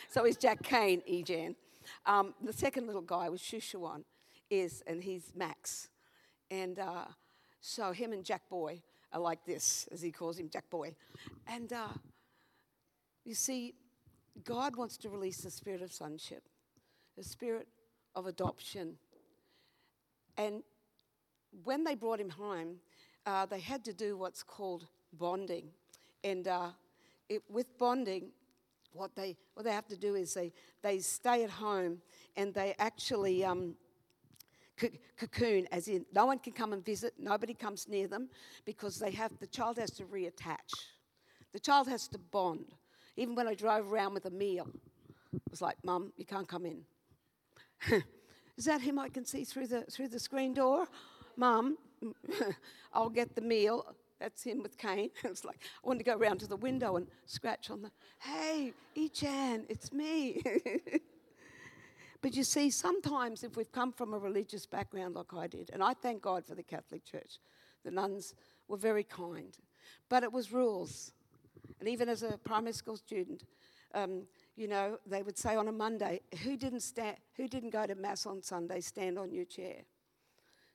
so 0.10 0.26
he's 0.26 0.36
Jack 0.36 0.62
Kane, 0.62 1.02
Ejan. 1.10 1.56
Um, 2.06 2.34
the 2.44 2.52
second 2.52 2.86
little 2.86 3.02
guy 3.02 3.30
was 3.30 3.40
Shushawan, 3.40 4.04
is, 4.50 4.84
and 4.88 5.02
he's 5.02 5.32
Max. 5.34 5.88
And 6.52 6.80
uh, 6.80 7.06
so 7.66 7.92
him 7.92 8.12
and 8.12 8.24
Jack 8.24 8.50
Boy 8.50 8.82
are 9.12 9.20
like 9.20 9.46
this, 9.46 9.88
as 9.92 10.02
he 10.02 10.12
calls 10.12 10.38
him, 10.38 10.50
Jack 10.50 10.70
Boy. 10.70 10.96
And 11.48 11.72
uh, 11.72 11.88
you 13.24 13.34
see, 13.34 13.74
God 14.44 14.76
wants 14.76 14.98
to 14.98 15.10
release 15.10 15.38
the 15.38 15.52
spirit 15.52 15.82
of 15.82 15.92
sonship, 15.92 16.44
the 17.18 17.24
spirit 17.24 17.68
of 18.16 18.28
adoption 18.28 18.98
and 20.38 20.64
when 21.64 21.84
they 21.84 21.96
brought 21.96 22.20
him 22.20 22.30
home, 22.30 22.78
uh, 23.26 23.46
they 23.46 23.60
had 23.60 23.84
to 23.86 23.94
do 23.94 24.18
what's 24.18 24.44
called 24.44 24.88
bonding. 25.14 25.70
And 26.24 26.48
uh, 26.48 26.70
it, 27.30 27.44
with 27.50 27.78
bonding, 27.78 28.30
what 28.94 29.16
they, 29.16 29.38
what 29.54 29.64
they 29.64 29.72
have 29.72 29.88
to 29.88 29.98
do 29.98 30.16
is 30.16 30.34
they, 30.34 30.52
they 30.82 31.00
stay 31.00 31.44
at 31.44 31.50
home 31.50 32.02
and 32.36 32.54
they 32.54 32.76
actually 32.80 33.46
um, 33.46 33.76
cocoon, 35.18 35.68
as 35.72 35.88
in 35.88 36.06
no 36.14 36.26
one 36.26 36.40
can 36.40 36.54
come 36.54 36.74
and 36.74 36.84
visit, 36.84 37.14
nobody 37.18 37.54
comes 37.54 37.88
near 37.88 38.08
them 38.08 38.30
because 38.66 39.00
they 39.00 39.12
have, 39.12 39.32
the 39.40 39.48
child 39.48 39.78
has 39.78 39.92
to 39.92 40.04
reattach. 40.04 40.74
The 41.52 41.60
child 41.60 41.88
has 41.88 42.08
to 42.10 42.18
bond. 42.18 42.74
Even 43.16 43.36
when 43.36 43.48
I 43.48 43.54
drove 43.54 43.92
around 43.92 44.14
with 44.14 44.26
a 44.26 44.32
meal, 44.32 44.68
it 45.34 45.42
was 45.52 45.62
like, 45.62 45.78
Mum, 45.84 46.12
you 46.18 46.26
can't 46.26 46.48
come 46.48 46.66
in. 46.66 46.82
Is 48.58 48.66
that 48.66 48.82
him 48.82 49.00
I 49.00 49.10
can 49.10 49.26
see 49.26 49.44
through 49.44 49.68
the, 49.68 49.82
through 49.84 50.10
the 50.10 50.20
screen 50.20 50.54
door? 50.54 50.88
Mum, 51.38 51.78
I'll 52.94 53.10
get 53.10 53.36
the 53.36 53.42
meal. 53.42 53.86
That's 54.20 54.44
him 54.44 54.62
with 54.62 54.78
Kane. 54.78 55.10
it's 55.24 55.44
like, 55.44 55.60
I 55.84 55.88
want 55.88 56.00
to 56.00 56.06
go 56.06 56.16
around 56.16 56.40
to 56.40 56.48
the 56.48 56.56
window 56.56 56.96
and 56.96 57.08
scratch 57.26 57.70
on 57.70 57.82
the, 57.82 57.92
hey, 58.20 58.74
Echan, 58.98 59.66
it's 59.70 59.92
me. 59.92 60.42
But 62.24 62.38
you 62.38 62.46
see, 62.46 62.70
sometimes 62.70 63.44
if 63.44 63.58
we've 63.58 63.72
come 63.74 63.92
from 63.92 64.14
a 64.14 64.18
religious 64.18 64.66
background 64.66 65.16
like 65.16 65.34
I 65.34 65.46
did, 65.46 65.70
and 65.74 65.84
I 65.84 65.94
thank 65.94 66.22
God 66.22 66.46
for 66.46 66.56
the 66.56 66.64
Catholic 66.64 67.04
Church, 67.04 67.38
the 67.84 67.92
nuns 67.92 68.34
were 68.70 68.78
very 68.78 69.04
kind, 69.04 69.58
but 70.08 70.24
it 70.24 70.32
was 70.32 70.54
rules. 70.54 71.12
And 71.82 71.90
even 71.90 72.08
as 72.08 72.24
a 72.24 72.38
primary 72.38 72.72
school 72.72 72.96
student, 72.96 73.44
um, 73.94 74.24
you 74.56 74.70
know, 74.70 75.00
they 75.06 75.22
would 75.22 75.38
say 75.38 75.58
on 75.58 75.68
a 75.68 75.72
Monday, 75.74 76.22
who 76.44 76.56
didn't, 76.56 76.80
stand, 76.80 77.18
who 77.36 77.50
didn't 77.50 77.72
go 77.72 77.86
to 77.86 77.94
Mass 77.94 78.26
on 78.26 78.42
Sunday, 78.42 78.80
stand 78.80 79.20
on 79.20 79.34
your 79.34 79.46
chair. 79.46 79.82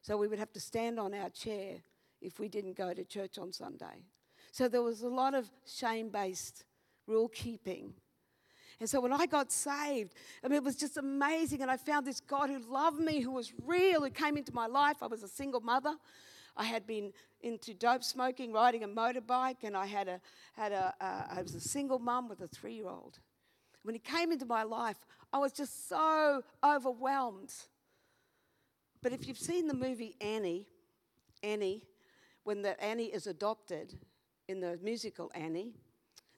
So 0.02 0.18
we 0.18 0.28
would 0.28 0.38
have 0.38 0.52
to 0.52 0.60
stand 0.60 1.00
on 1.00 1.14
our 1.14 1.30
chair 1.30 1.76
if 2.20 2.38
we 2.38 2.50
didn't 2.50 2.76
go 2.76 2.92
to 2.92 3.04
church 3.04 3.38
on 3.38 3.54
Sunday. 3.54 4.04
So 4.52 4.68
there 4.68 4.82
was 4.82 5.00
a 5.00 5.08
lot 5.08 5.32
of 5.32 5.48
shame 5.66 6.10
based 6.10 6.64
rule 7.06 7.28
keeping. 7.28 7.94
And 8.80 8.88
so 8.88 9.00
when 9.00 9.12
I 9.12 9.26
got 9.26 9.50
saved, 9.50 10.14
I 10.44 10.48
mean, 10.48 10.56
it 10.56 10.64
was 10.64 10.76
just 10.76 10.96
amazing. 10.96 11.62
And 11.62 11.70
I 11.70 11.76
found 11.76 12.06
this 12.06 12.20
God 12.20 12.48
who 12.48 12.60
loved 12.60 13.00
me, 13.00 13.20
who 13.20 13.32
was 13.32 13.52
real, 13.66 14.02
who 14.02 14.10
came 14.10 14.36
into 14.36 14.54
my 14.54 14.66
life. 14.66 14.98
I 15.02 15.06
was 15.06 15.22
a 15.22 15.28
single 15.28 15.60
mother. 15.60 15.94
I 16.56 16.64
had 16.64 16.86
been 16.86 17.12
into 17.40 17.74
dope 17.74 18.04
smoking, 18.04 18.52
riding 18.52 18.84
a 18.84 18.88
motorbike, 18.88 19.62
and 19.62 19.76
I 19.76 19.86
had 19.86 20.08
a, 20.08 20.20
had 20.54 20.72
a, 20.72 20.94
uh, 21.00 21.36
I 21.36 21.42
was 21.42 21.54
a 21.54 21.60
single 21.60 21.98
mum 21.98 22.28
with 22.28 22.40
a 22.40 22.48
three 22.48 22.74
year 22.74 22.88
old. 22.88 23.18
When 23.82 23.94
he 23.94 24.00
came 24.00 24.32
into 24.32 24.46
my 24.46 24.64
life, 24.64 24.96
I 25.32 25.38
was 25.38 25.52
just 25.52 25.88
so 25.88 26.42
overwhelmed. 26.64 27.52
But 29.02 29.12
if 29.12 29.26
you've 29.26 29.38
seen 29.38 29.68
the 29.68 29.74
movie 29.74 30.16
Annie, 30.20 30.66
Annie, 31.42 31.84
when 32.44 32.62
the 32.62 32.82
Annie 32.82 33.06
is 33.06 33.26
adopted 33.26 33.94
in 34.48 34.60
the 34.60 34.78
musical 34.82 35.30
Annie, 35.34 35.74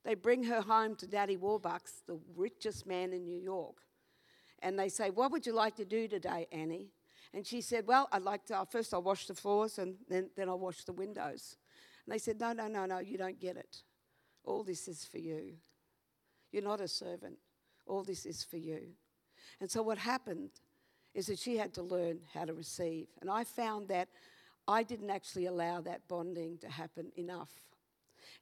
they 0.04 0.14
bring 0.14 0.44
her 0.44 0.60
home 0.62 0.96
to 0.96 1.06
Daddy 1.06 1.36
Warbucks, 1.36 2.04
the 2.06 2.18
richest 2.36 2.86
man 2.86 3.12
in 3.12 3.24
New 3.24 3.40
York. 3.40 3.76
And 4.60 4.78
they 4.78 4.88
say, 4.88 5.10
What 5.10 5.30
would 5.32 5.46
you 5.46 5.52
like 5.52 5.76
to 5.76 5.84
do 5.84 6.08
today, 6.08 6.46
Annie? 6.52 6.92
And 7.32 7.46
she 7.46 7.60
said, 7.60 7.86
Well, 7.86 8.08
I'd 8.12 8.22
like 8.22 8.44
to, 8.46 8.58
uh, 8.58 8.64
first 8.64 8.92
I'll 8.94 9.02
wash 9.02 9.26
the 9.26 9.34
floors 9.34 9.78
and 9.78 9.96
then, 10.08 10.30
then 10.36 10.48
I'll 10.48 10.58
wash 10.58 10.84
the 10.84 10.92
windows. 10.92 11.56
And 12.06 12.14
they 12.14 12.18
said, 12.18 12.40
No, 12.40 12.52
no, 12.52 12.66
no, 12.66 12.86
no, 12.86 12.98
you 12.98 13.18
don't 13.18 13.40
get 13.40 13.56
it. 13.56 13.82
All 14.44 14.64
this 14.64 14.88
is 14.88 15.04
for 15.04 15.18
you. 15.18 15.54
You're 16.50 16.62
not 16.62 16.80
a 16.80 16.88
servant. 16.88 17.36
All 17.86 18.02
this 18.02 18.26
is 18.26 18.42
for 18.42 18.56
you. 18.56 18.80
And 19.60 19.70
so 19.70 19.82
what 19.82 19.98
happened 19.98 20.50
is 21.14 21.26
that 21.26 21.38
she 21.38 21.56
had 21.56 21.74
to 21.74 21.82
learn 21.82 22.20
how 22.32 22.44
to 22.44 22.54
receive. 22.54 23.08
And 23.20 23.30
I 23.30 23.44
found 23.44 23.88
that 23.88 24.08
I 24.66 24.82
didn't 24.82 25.10
actually 25.10 25.46
allow 25.46 25.80
that 25.82 26.06
bonding 26.08 26.58
to 26.58 26.68
happen 26.68 27.10
enough. 27.16 27.50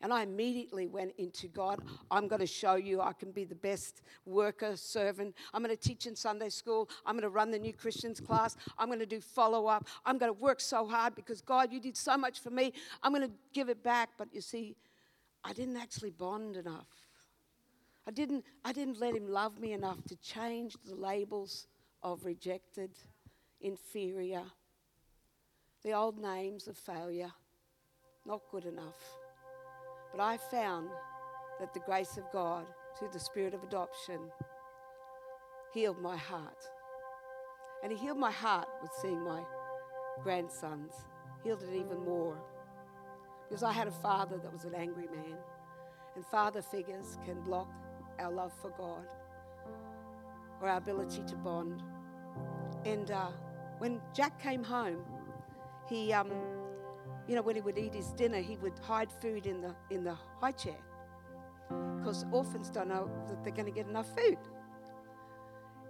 And 0.00 0.12
I 0.12 0.22
immediately 0.22 0.86
went 0.86 1.12
into 1.18 1.48
God, 1.48 1.80
I'm 2.10 2.28
going 2.28 2.40
to 2.40 2.46
show 2.46 2.76
you 2.76 3.00
I 3.00 3.12
can 3.12 3.32
be 3.32 3.44
the 3.44 3.56
best 3.56 4.02
worker, 4.26 4.76
servant. 4.76 5.34
I'm 5.52 5.62
going 5.62 5.76
to 5.76 5.82
teach 5.82 6.06
in 6.06 6.14
Sunday 6.14 6.50
school. 6.50 6.88
I'm 7.04 7.14
going 7.14 7.22
to 7.22 7.30
run 7.30 7.50
the 7.50 7.58
new 7.58 7.72
Christians 7.72 8.20
class. 8.20 8.56
I'm 8.78 8.86
going 8.86 9.00
to 9.00 9.06
do 9.06 9.20
follow 9.20 9.66
up. 9.66 9.88
I'm 10.06 10.16
going 10.16 10.32
to 10.32 10.40
work 10.40 10.60
so 10.60 10.86
hard 10.86 11.16
because 11.16 11.40
God, 11.40 11.72
you 11.72 11.80
did 11.80 11.96
so 11.96 12.16
much 12.16 12.40
for 12.40 12.50
me. 12.50 12.72
I'm 13.02 13.12
going 13.12 13.28
to 13.28 13.34
give 13.52 13.68
it 13.68 13.82
back. 13.82 14.10
But 14.16 14.28
you 14.32 14.40
see, 14.40 14.76
I 15.42 15.52
didn't 15.52 15.76
actually 15.76 16.10
bond 16.10 16.56
enough. 16.56 16.86
I 18.06 18.12
didn't, 18.12 18.44
I 18.64 18.72
didn't 18.72 19.00
let 19.00 19.14
him 19.14 19.28
love 19.28 19.58
me 19.58 19.72
enough 19.72 20.02
to 20.04 20.16
change 20.16 20.76
the 20.86 20.94
labels 20.94 21.66
of 22.02 22.24
rejected, 22.24 22.90
inferior, 23.60 24.44
the 25.82 25.92
old 25.92 26.18
names 26.18 26.68
of 26.68 26.78
failure, 26.78 27.32
not 28.24 28.42
good 28.50 28.64
enough. 28.64 29.17
But 30.12 30.20
I 30.20 30.36
found 30.36 30.90
that 31.60 31.74
the 31.74 31.80
grace 31.80 32.16
of 32.16 32.24
God, 32.32 32.66
through 32.98 33.10
the 33.12 33.20
spirit 33.20 33.54
of 33.54 33.62
adoption, 33.62 34.20
healed 35.72 36.00
my 36.00 36.16
heart. 36.16 36.64
And 37.82 37.92
He 37.92 37.98
healed 37.98 38.18
my 38.18 38.30
heart 38.30 38.68
with 38.82 38.90
seeing 39.00 39.22
my 39.22 39.42
grandsons, 40.22 40.94
healed 41.44 41.62
it 41.62 41.74
even 41.74 42.04
more. 42.04 42.38
Because 43.48 43.62
I 43.62 43.72
had 43.72 43.88
a 43.88 43.92
father 43.92 44.38
that 44.38 44.52
was 44.52 44.64
an 44.64 44.74
angry 44.74 45.06
man. 45.06 45.38
And 46.16 46.26
father 46.26 46.62
figures 46.62 47.18
can 47.24 47.40
block 47.42 47.68
our 48.18 48.32
love 48.32 48.52
for 48.60 48.70
God 48.70 49.06
or 50.60 50.68
our 50.68 50.78
ability 50.78 51.22
to 51.28 51.36
bond. 51.36 51.82
And 52.84 53.10
uh, 53.10 53.30
when 53.78 54.00
Jack 54.14 54.40
came 54.42 54.64
home, 54.64 55.04
he, 55.88 56.12
um, 56.12 56.30
you 57.28 57.34
know, 57.34 57.42
when 57.42 57.54
he 57.54 57.60
would 57.60 57.78
eat 57.78 57.94
his 57.94 58.08
dinner, 58.12 58.38
he 58.38 58.56
would 58.56 58.78
hide 58.78 59.12
food 59.12 59.46
in 59.46 59.60
the, 59.60 59.74
in 59.90 60.02
the 60.02 60.16
high 60.40 60.52
chair 60.52 60.78
because 61.98 62.24
orphans 62.32 62.70
don't 62.70 62.88
know 62.88 63.10
that 63.28 63.44
they're 63.44 63.52
going 63.52 63.66
to 63.66 63.72
get 63.72 63.86
enough 63.86 64.08
food. 64.16 64.38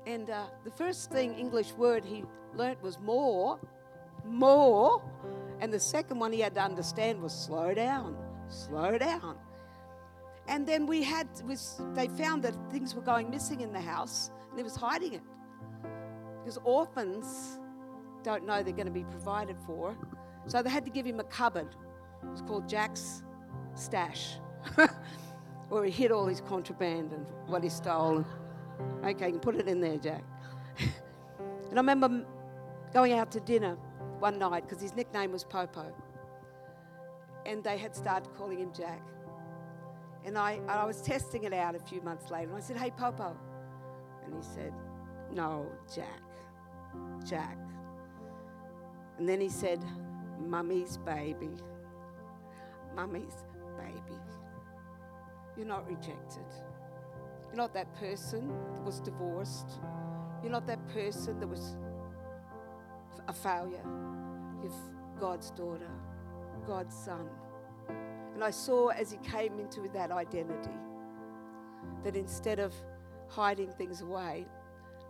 And 0.06 0.28
uh, 0.30 0.46
the 0.64 0.70
first 0.70 1.10
thing, 1.10 1.34
English 1.34 1.72
word 1.72 2.04
he 2.04 2.24
learnt 2.54 2.82
was 2.82 2.98
more, 2.98 3.60
more. 4.24 5.02
And 5.60 5.72
the 5.72 5.80
second 5.80 6.18
one 6.18 6.32
he 6.32 6.40
had 6.40 6.54
to 6.54 6.62
understand 6.62 7.22
was 7.22 7.32
slow 7.32 7.72
down, 7.74 8.16
slow 8.48 8.98
down. 8.98 9.36
And 10.48 10.66
then 10.66 10.86
we 10.86 11.02
had, 11.02 11.28
was, 11.46 11.80
they 11.94 12.08
found 12.08 12.42
that 12.44 12.54
things 12.70 12.94
were 12.94 13.02
going 13.02 13.30
missing 13.30 13.60
in 13.60 13.72
the 13.72 13.80
house 13.80 14.30
and 14.50 14.58
he 14.58 14.64
was 14.64 14.74
hiding 14.74 15.12
it. 15.12 15.22
Because 16.40 16.58
orphans 16.64 17.60
don't 18.22 18.46
know 18.46 18.62
they're 18.62 18.72
going 18.72 18.86
to 18.86 18.92
be 18.92 19.04
provided 19.04 19.56
for. 19.66 19.96
So 20.48 20.62
they 20.62 20.70
had 20.70 20.84
to 20.86 20.90
give 20.90 21.06
him 21.06 21.20
a 21.20 21.24
cupboard. 21.24 21.68
It 22.22 22.28
was 22.28 22.42
called 22.42 22.68
Jack's 22.68 23.22
Stash, 23.74 24.38
where 25.68 25.84
he 25.84 25.90
hid 25.90 26.10
all 26.10 26.26
his 26.26 26.40
contraband 26.40 27.12
and 27.12 27.26
what 27.46 27.62
he 27.62 27.68
stole. 27.68 28.24
Okay, 29.04 29.26
you 29.26 29.32
can 29.32 29.40
put 29.40 29.56
it 29.56 29.68
in 29.68 29.80
there, 29.80 29.98
Jack. 29.98 30.24
and 30.78 31.74
I 31.74 31.76
remember 31.76 32.24
going 32.94 33.12
out 33.12 33.30
to 33.32 33.40
dinner 33.40 33.76
one 34.18 34.38
night 34.38 34.66
because 34.66 34.82
his 34.82 34.96
nickname 34.96 35.32
was 35.32 35.44
Popo. 35.44 35.92
And 37.44 37.62
they 37.62 37.76
had 37.76 37.94
started 37.94 38.32
calling 38.34 38.58
him 38.58 38.72
Jack. 38.72 39.02
And 40.24 40.36
I, 40.36 40.60
I 40.66 40.84
was 40.84 41.02
testing 41.02 41.44
it 41.44 41.52
out 41.52 41.74
a 41.74 41.78
few 41.78 42.00
months 42.00 42.30
later. 42.30 42.48
And 42.48 42.56
I 42.56 42.60
said, 42.60 42.76
Hey, 42.76 42.90
Popo. 42.90 43.36
And 44.24 44.34
he 44.34 44.42
said, 44.42 44.72
No, 45.32 45.66
Jack. 45.94 46.22
Jack. 47.26 47.58
And 49.18 49.28
then 49.28 49.40
he 49.40 49.48
said, 49.48 49.84
Mummy's 50.40 50.98
baby. 50.98 51.50
Mummy's 52.94 53.44
baby. 53.76 54.18
You're 55.56 55.66
not 55.66 55.88
rejected. 55.88 56.46
You're 57.46 57.56
not 57.56 57.74
that 57.74 57.92
person 57.94 58.48
that 58.74 58.82
was 58.82 59.00
divorced. 59.00 59.80
You're 60.42 60.52
not 60.52 60.66
that 60.66 60.86
person 60.88 61.40
that 61.40 61.46
was 61.46 61.76
a 63.26 63.32
failure. 63.32 63.84
You're 64.62 64.72
God's 65.18 65.50
daughter, 65.50 65.90
God's 66.66 66.96
son. 66.96 67.28
And 68.34 68.44
I 68.44 68.50
saw 68.50 68.88
as 68.88 69.10
he 69.10 69.18
came 69.18 69.58
into 69.58 69.88
that 69.92 70.10
identity 70.10 70.70
that 72.04 72.14
instead 72.14 72.60
of 72.60 72.72
hiding 73.28 73.72
things 73.72 74.00
away, 74.00 74.46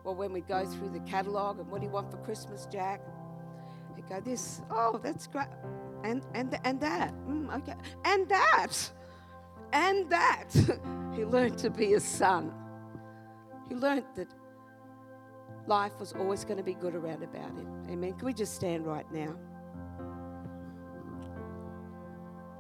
well, 0.05 0.14
when 0.14 0.33
we 0.33 0.41
go 0.41 0.64
through 0.64 0.91
the 0.91 1.01
catalogue 1.01 1.59
and 1.59 1.71
what 1.71 1.81
do 1.81 1.87
you 1.87 1.93
want 1.93 2.11
for 2.11 2.17
Christmas, 2.19 2.67
Jack? 2.71 3.03
Go 4.09 4.21
this. 4.21 4.62
Oh, 4.71 4.99
that's 5.03 5.27
great, 5.27 5.47
and 6.05 6.23
and 6.35 6.59
and 6.64 6.81
that. 6.81 7.14
Mm, 7.27 7.55
okay, 7.59 7.75
and 8.05 8.29
that, 8.29 8.90
and 9.73 10.11
that. 10.11 10.49
he 11.14 11.25
learned 11.25 11.59
to 11.59 11.71
be 11.71 11.94
a 11.94 12.01
son. 12.01 12.53
He 13.68 13.75
learned 13.75 14.05
that 14.16 14.29
life 15.66 15.92
was 16.01 16.14
always 16.14 16.44
going 16.44 16.57
to 16.57 16.62
be 16.62 16.75
good 16.75 16.94
around 16.94 17.23
about 17.23 17.55
him. 17.57 17.68
Amen. 17.90 18.14
Can 18.14 18.27
we 18.27 18.33
just 18.33 18.55
stand 18.55 18.87
right 18.87 19.11
now? 19.12 19.37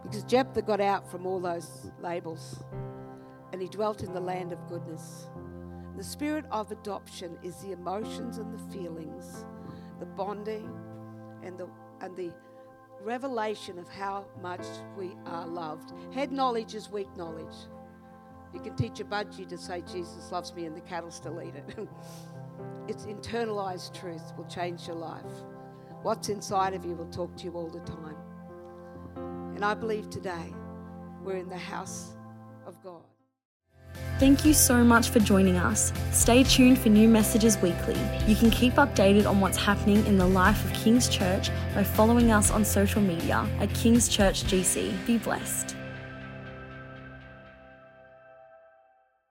Because 0.02 0.24
Jephthah 0.24 0.62
got 0.62 0.80
out 0.80 1.10
from 1.10 1.26
all 1.26 1.40
those 1.40 1.90
labels 2.00 2.62
and 3.52 3.60
he 3.60 3.68
dwelt 3.68 4.02
in 4.02 4.12
the 4.12 4.20
land 4.20 4.52
of 4.52 4.66
goodness. 4.68 5.28
The 5.96 6.04
spirit 6.04 6.44
of 6.50 6.70
adoption 6.70 7.38
is 7.42 7.56
the 7.56 7.72
emotions 7.72 8.38
and 8.38 8.54
the 8.54 8.72
feelings, 8.72 9.44
the 9.98 10.06
bonding 10.06 10.70
and 11.42 11.58
the 11.58 11.68
and 12.00 12.16
the 12.16 12.32
revelation 13.02 13.78
of 13.78 13.88
how 13.88 14.26
much 14.42 14.66
we 14.96 15.16
are 15.26 15.46
loved. 15.46 15.92
Head 16.12 16.32
knowledge 16.32 16.74
is 16.74 16.90
weak 16.90 17.08
knowledge. 17.16 17.54
You 18.52 18.60
can 18.60 18.74
teach 18.76 19.00
a 19.00 19.04
budgie 19.04 19.48
to 19.48 19.58
say 19.58 19.82
Jesus 19.82 20.32
loves 20.32 20.54
me 20.54 20.64
and 20.64 20.76
the 20.76 20.80
cattle 20.80 21.10
still 21.10 21.40
eat 21.42 21.54
it. 21.54 21.78
it's 22.88 23.06
internalized 23.06 23.98
truth 23.98 24.32
will 24.36 24.46
change 24.46 24.86
your 24.86 24.96
life. 24.96 25.24
What's 26.02 26.28
inside 26.28 26.74
of 26.74 26.84
you 26.84 26.94
will 26.94 27.10
talk 27.10 27.36
to 27.36 27.44
you 27.44 27.52
all 27.52 27.68
the 27.68 27.80
time. 27.80 28.16
And 29.54 29.64
I 29.64 29.74
believe 29.74 30.08
today 30.08 30.54
we're 31.22 31.36
in 31.36 31.48
the 31.48 31.58
house 31.58 32.16
of 32.66 32.82
God. 32.82 33.07
Thank 34.18 34.44
you 34.44 34.52
so 34.52 34.82
much 34.82 35.10
for 35.10 35.20
joining 35.20 35.58
us. 35.58 35.92
Stay 36.10 36.42
tuned 36.42 36.80
for 36.80 36.88
new 36.88 37.08
messages 37.08 37.56
weekly. 37.58 37.96
You 38.26 38.34
can 38.34 38.50
keep 38.50 38.74
updated 38.74 39.30
on 39.30 39.38
what's 39.38 39.56
happening 39.56 40.04
in 40.06 40.18
the 40.18 40.26
life 40.26 40.64
of 40.64 40.72
King's 40.72 41.08
Church 41.08 41.50
by 41.72 41.84
following 41.84 42.32
us 42.32 42.50
on 42.50 42.64
social 42.64 43.00
media 43.00 43.48
at 43.60 43.72
King's 43.74 44.08
Church 44.08 44.42
GC. 44.42 45.06
Be 45.06 45.18
blessed. 45.18 45.67